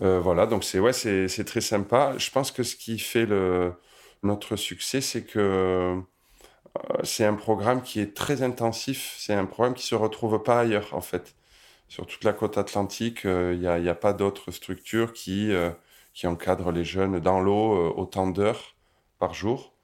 [0.00, 2.14] Euh, voilà, donc c'est ouais, c'est, très sympa.
[2.18, 3.74] Je pense que ce qui fait le,
[4.22, 6.00] notre succès, c'est que
[7.02, 9.14] c'est un programme qui est très intensif.
[9.18, 11.34] C'est un programme qui se retrouve pas ailleurs, en fait.
[11.88, 15.52] Sur toute la côte atlantique, il n'y a, a, pas d'autres structures qui
[16.14, 18.76] qui encadre les jeunes dans l'eau euh, autant d'heures
[19.18, 19.74] par jour.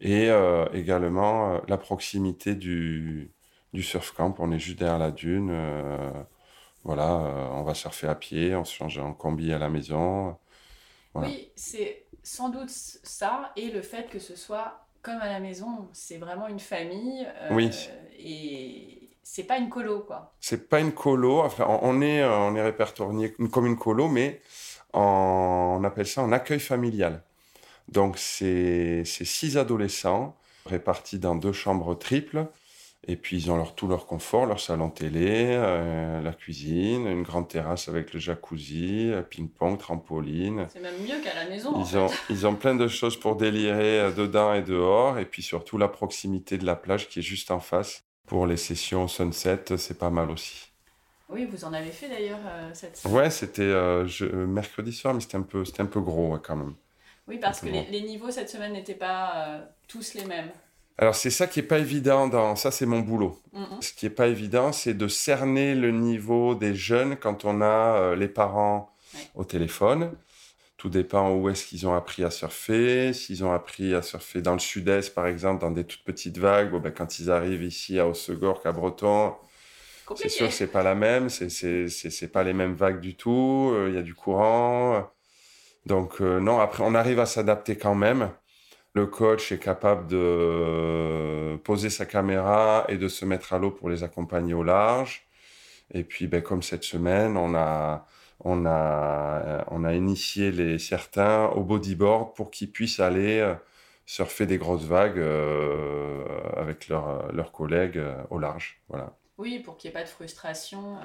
[0.00, 3.32] Et euh, également euh, la proximité du,
[3.72, 4.34] du surf camp.
[4.38, 5.50] On est juste derrière la dune.
[6.84, 7.06] Voilà,
[7.52, 10.36] on va surfer à pied, on se change en combi à la maison.
[11.14, 15.88] Oui, c'est sans doute ça et le fait que ce soit comme à la maison,
[15.92, 17.26] c'est vraiment une famille.
[17.50, 17.70] oui.
[18.24, 20.34] Et c'est pas une colo, quoi.
[20.40, 21.40] C'est pas une colo.
[21.40, 24.40] Enfin, on est, on est répertorié comme une colo, mais
[24.92, 27.22] on appelle ça un accueil familial.
[27.88, 32.46] Donc, c'est six adolescents répartis dans deux chambres triples.
[33.08, 37.24] Et puis, ils ont leur, tout leur confort, leur salon télé, euh, la cuisine, une
[37.24, 40.68] grande terrasse avec le jacuzzi, euh, ping-pong, trampoline.
[40.72, 41.74] C'est même mieux qu'à la maison.
[41.80, 45.18] Ils, ont, ils ont plein de choses pour délirer euh, dedans et dehors.
[45.18, 48.04] Et puis surtout, la proximité de la plage qui est juste en face.
[48.26, 50.70] Pour les sessions sunset, c'est pas mal aussi.
[51.28, 53.16] Oui, vous en avez fait d'ailleurs euh, cette semaine.
[53.16, 54.06] Ouais, c'était euh,
[54.46, 56.74] mercredi soir, mais c'était un peu, un peu gros quand même.
[57.26, 60.50] Oui, parce que les, niveaux cette semaine n'étaient pas tous les mêmes.
[60.98, 63.40] Alors c'est ça qui est pas évident dans ça, c'est mon boulot.
[63.54, 63.82] Mm-hmm.
[63.82, 68.14] Ce qui est pas évident, c'est de cerner le niveau des jeunes quand on a
[68.14, 68.94] les parents
[69.34, 70.12] au téléphone.
[70.76, 73.12] Tout dépend où est-ce qu'ils ont appris à surfer.
[73.12, 76.72] S'ils ont appris à surfer dans le sud-est, par exemple, dans des toutes petites vagues,
[76.72, 79.34] bon, ben, quand ils arrivent ici à Haussegor, à Breton,
[80.16, 81.48] c'est sûr que c'est pas la même, c'est
[81.88, 83.72] c'est pas les mêmes vagues du tout.
[83.86, 85.08] Il y a du courant,
[85.86, 86.58] donc non.
[86.60, 88.30] Après, on arrive à s'adapter quand même.
[88.94, 93.88] Le coach est capable de poser sa caméra et de se mettre à l'eau pour
[93.88, 95.26] les accompagner au large.
[95.92, 98.06] Et puis, ben, comme cette semaine, on a,
[98.40, 103.54] on a, on a initié les certains au bodyboard pour qu'ils puissent aller euh,
[104.04, 106.24] surfer des grosses vagues euh,
[106.56, 108.80] avec leurs collègues euh, au large.
[108.88, 109.16] Voilà.
[109.38, 110.96] Oui, pour qu'il n'y ait pas de frustration.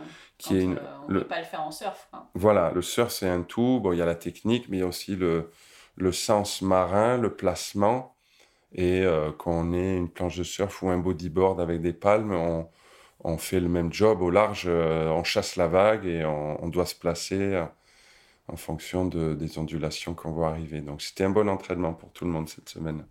[0.50, 2.10] On ne peut pas le faire en surf.
[2.34, 3.80] Voilà, le surf, c'est un tout.
[3.82, 5.50] Bon, il y a la technique, mais il y a aussi le,
[5.98, 8.16] le sens marin, le placement.
[8.74, 12.34] Et euh, quand on est une planche de surf ou un bodyboard avec des palmes,
[12.34, 12.70] on,
[13.24, 16.86] on fait le même job au large, euh, on chasse la vague et on, doit
[16.86, 17.66] se placer euh,
[18.48, 20.82] en fonction de, des ondulations qu'on voit arriver.
[20.82, 23.06] Donc c'était un bon entraînement pour tout le monde cette semaine.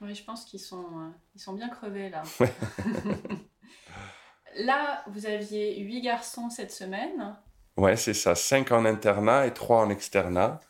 [0.00, 2.22] Oui, je pense qu'ils sont, ils sont bien crevés là.
[4.56, 7.36] là, vous aviez huit garçons cette semaine.
[7.76, 8.34] Ouais, c'est ça.
[8.34, 10.60] Cinq en internat et trois en externat.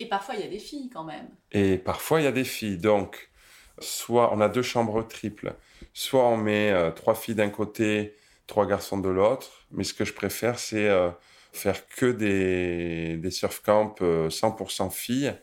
[0.00, 1.28] Et parfois, il y a des filles quand même.
[1.52, 2.78] Et parfois, il y a des filles.
[2.78, 3.30] Donc,
[3.78, 5.54] soit on a deux chambres triples,
[5.92, 8.16] soit on met euh, trois filles d'un côté,
[8.46, 9.66] trois garçons de l'autre.
[9.70, 11.10] Mais ce que je préfère, c'est euh,
[11.52, 15.34] faire que des, des surf camps 100% euh, filles.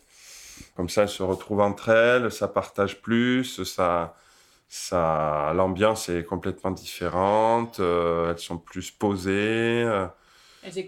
[0.76, 4.16] Comme ça, elles se retrouvent entre elles, ça partage plus, ça,
[4.68, 9.86] ça, l'ambiance est complètement différente, elles sont plus posées.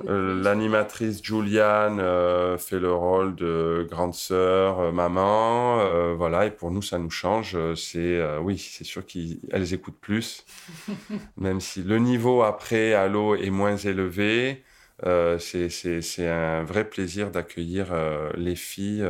[0.06, 6.46] Euh, l'animatrice Juliane euh, fait le rôle de grande sœur, euh, maman, voilà.
[6.46, 7.58] Et pour nous, ça nous change.
[7.76, 10.46] C'est oui, c'est sûr qu'elles écoutent plus,
[11.38, 14.64] même si le niveau après à l'eau est moins élevé.
[15.02, 17.94] c'est un vrai plaisir d'accueillir
[18.36, 19.06] les filles,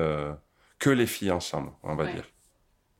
[0.79, 2.25] que les filles ensemble, on va dire.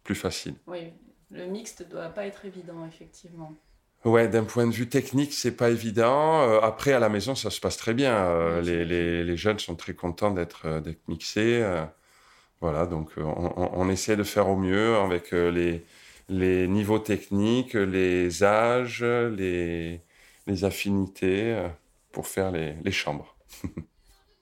[0.04, 0.56] Plus facile.
[0.68, 0.92] Oui,
[1.32, 3.54] le mixte doit pas être évident, effectivement.
[4.06, 6.42] Ouais, d'un point de vue technique, c'est pas évident.
[6.42, 8.14] Euh, après, à la maison, ça se passe très bien.
[8.14, 11.64] Euh, les, les, les, jeunes sont très contents d'être euh, mixés.
[12.60, 15.86] voilà, donc on, on, essaie de faire au mieux avec les,
[16.28, 20.02] les niveaux techniques, les âges, les,
[20.48, 21.66] les affinités
[22.12, 23.38] pour faire les, les chambres.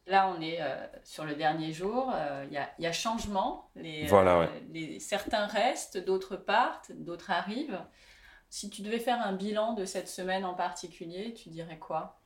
[0.08, 0.60] Là, on est
[1.04, 2.12] sur le dernier jour.
[2.48, 3.70] Il y, a, y, a, changement.
[3.76, 7.80] Les, voilà, les, certains restent, d'autres partent, d'autres arrivent.
[8.52, 12.20] Si tu devais faire un bilan de cette semaine en particulier, tu dirais quoi?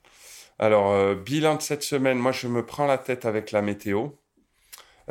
[0.58, 4.08] Alors, euh, bilan de cette semaine, moi je me prends la tête avec la météo.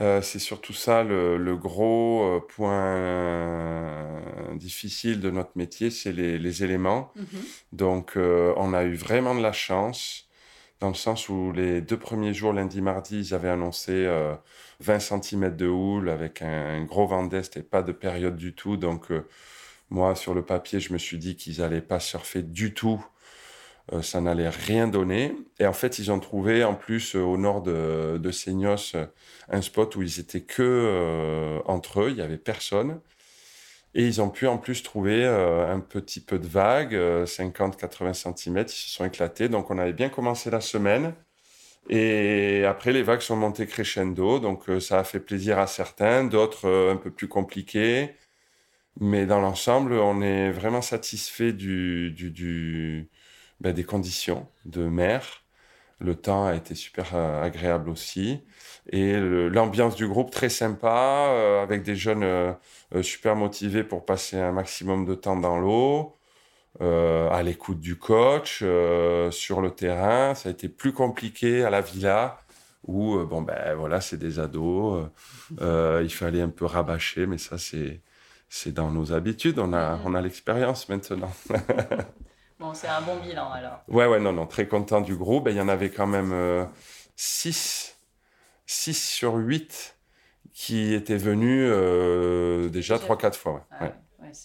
[0.01, 4.21] Euh, c'est surtout ça le, gros euh, point
[4.57, 7.13] difficile de notre métier, c'est les, éléments.
[7.15, 7.27] Mhm.
[7.73, 10.29] Donc, on a eu vraiment de la chance,
[10.81, 14.05] dans le sens où les deux premiers jours, lundi, mardi, ils avaient annoncé
[14.81, 18.53] 20 cm de houle avec un, un gros vent d'est et pas de période du
[18.53, 18.77] tout.
[18.77, 19.13] Donc,
[19.95, 23.05] moi, sur le papier, je me suis dit qu'ils n'allaient pas surfer du tout.
[23.93, 25.37] Euh, ça n'allait rien donner.
[25.61, 29.07] Et en fait, ils ont trouvé, en plus, euh, au nord de, de Seignos, euh,
[29.49, 32.11] un spot où ils étaient que entre eux.
[32.11, 33.01] Il n'y avait personne.
[33.95, 38.65] Et ils ont pu, en plus, trouver un petit peu de vagues, 50-80 cm.
[38.67, 39.49] Ils se sont éclatés.
[39.49, 41.15] Donc, on avait bien commencé la semaine.
[41.91, 44.41] Et après, les vagues sont montées crescendo.
[44.41, 48.17] Donc, ça a fait plaisir à certains, d'autres un peu plus compliqués.
[49.01, 55.45] Mais dans l'ensemble, on est vraiment satisfait ben, des conditions de mer.
[56.01, 58.43] Le temps a été super euh, agréable aussi.
[58.91, 62.53] Et l'ambiance du groupe très sympa, euh, avec des jeunes euh,
[63.03, 66.17] super motivés pour passer un maximum de temps dans l'eau,
[66.81, 68.65] à l'écoute du coach,
[69.31, 70.35] sur le terrain.
[70.35, 72.39] Ça a été plus compliqué à la villa,
[72.87, 75.07] où, bon, ben voilà, c'est des ados.
[75.61, 78.01] il fallait un peu rabâcher, mais ça, c'est
[78.55, 81.33] c'est dans nos habitudes, on a, on a l'expérience maintenant.
[82.61, 83.81] bon, c'est un bon bilan alors.
[83.89, 85.49] Ouais, ouais, non, non, très content du groupe.
[85.51, 86.69] il y en avait quand même
[87.17, 87.97] 6
[88.69, 89.99] euh, sur 8
[90.53, 93.67] qui étaient venus euh, déjà 3-4 fois.
[93.73, 93.91] Ah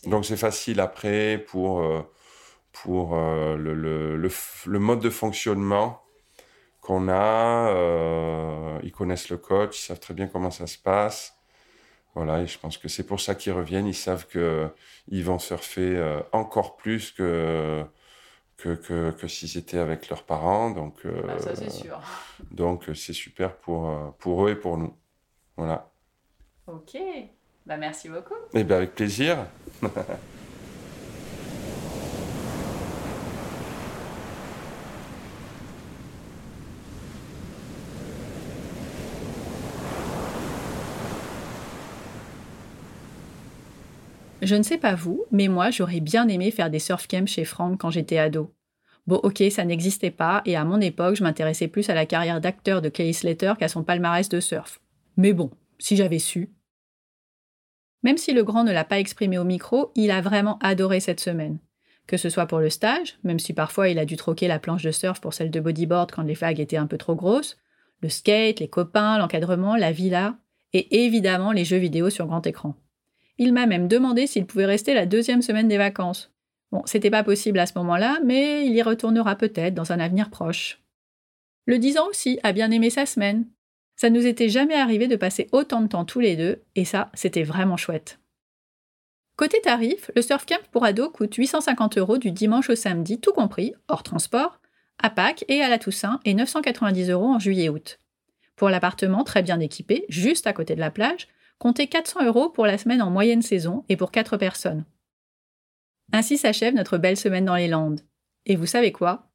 [0.08, 2.02] Donc c'est facile après pour, euh,
[2.72, 6.02] pour le, le, le, mode de fonctionnement
[6.82, 8.80] qu'on a.
[8.82, 11.39] ils connaissent le coach, ils savent très bien comment ça se passe.
[12.20, 13.88] Voilà, et je pense que c'est pour ça qu'ils reviennent.
[13.88, 17.82] Ils savent qu'ils vont surfer euh, encore plus que,
[18.58, 20.70] que, que, que s'ils étaient avec leurs parents.
[20.70, 21.98] Donc, euh, ah, ça, c'est sûr.
[22.52, 24.94] Donc, c'est super pour, euh, pour eux et pour nous.
[25.56, 25.90] Voilà.
[26.68, 26.98] Ok.
[27.66, 28.34] Bah, merci beaucoup.
[28.54, 29.46] Et eh bien, avec plaisir.
[44.50, 47.46] Je ne sais pas vous, mais moi j'aurais bien aimé faire des surf camps chez
[47.46, 48.52] Franck quand j'étais ado.
[49.06, 52.42] Bon, ok, ça n'existait pas, et à mon époque, je m'intéressais plus à la carrière
[52.42, 54.82] d'acteur de Kelly Slater qu'à son palmarès de surf.
[55.18, 56.50] Mais bon, si j'avais su.
[58.02, 61.20] Même si le grand ne l'a pas exprimé au micro, il a vraiment adoré cette
[61.20, 61.60] semaine.
[62.08, 64.82] Que ce soit pour le stage, même si parfois il a dû troquer la planche
[64.82, 67.56] de surf pour celle de bodyboard quand les vagues étaient un peu trop grosses,
[68.02, 70.40] le skate, les copains, l'encadrement, la villa,
[70.74, 72.74] et évidemment les jeux vidéo sur grand écran.
[73.40, 76.30] Il m'a même demandé s'il pouvait rester la deuxième semaine des vacances.
[76.72, 80.30] Bon, c'était pas possible à ce moment-là, mais il y retournera peut-être dans un avenir
[80.30, 80.84] proche.
[81.66, 83.48] Le 10 ans aussi a bien aimé sa semaine.
[83.96, 87.10] Ça nous était jamais arrivé de passer autant de temps tous les deux, et ça,
[87.14, 88.20] c'était vraiment chouette.
[89.38, 93.32] Côté tarif, le surf camp pour ados coûte 850 euros du dimanche au samedi, tout
[93.32, 94.60] compris, hors transport,
[95.02, 98.00] à Pâques et à la Toussaint, et 990 euros en juillet-août.
[98.58, 101.30] Pour l'appartement très bien équipé, juste à côté de la plage,
[101.60, 104.86] comptez 400 euros pour la semaine en moyenne saison et pour 4 personnes.
[106.12, 108.02] Ainsi s'achève notre belle semaine dans les Landes.
[108.46, 109.30] Et vous savez quoi?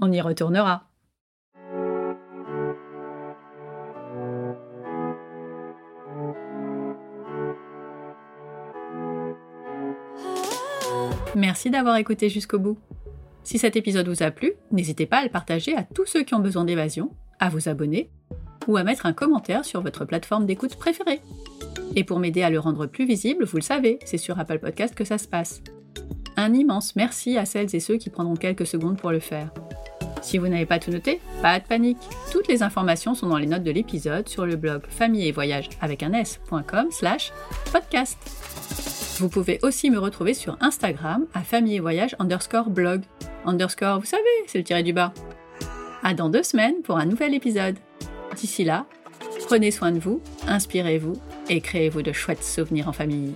[0.00, 0.86] On y retournera.
[11.36, 12.78] Merci d'avoir écouté jusqu'au bout.
[13.44, 16.34] Si cet épisode vous a plu, n'hésitez pas à le partager à tous ceux qui
[16.34, 18.10] ont besoin d'évasion, à vous abonner
[18.66, 21.20] ou à mettre un commentaire sur votre plateforme d'écoute préférée.
[21.96, 24.94] Et pour m'aider à le rendre plus visible, vous le savez, c'est sur Apple Podcast
[24.94, 25.62] que ça se passe.
[26.36, 29.50] Un immense merci à celles et ceux qui prendront quelques secondes pour le faire.
[30.22, 31.98] Si vous n'avez pas tout noté, pas de panique.
[32.30, 35.68] Toutes les informations sont dans les notes de l'épisode sur le blog famille et voyage
[35.80, 37.32] avec un s.com slash
[37.72, 38.18] podcast.
[39.18, 43.02] Vous pouvez aussi me retrouver sur Instagram à famille et voyage underscore blog.
[43.44, 45.12] Underscore, vous savez, c'est le tiré du bas.
[46.02, 47.76] À dans deux semaines pour un nouvel épisode.
[48.36, 48.86] D'ici là,
[49.50, 53.34] prenez soin de vous, inspirez-vous et créez-vous de chouettes souvenirs en famille.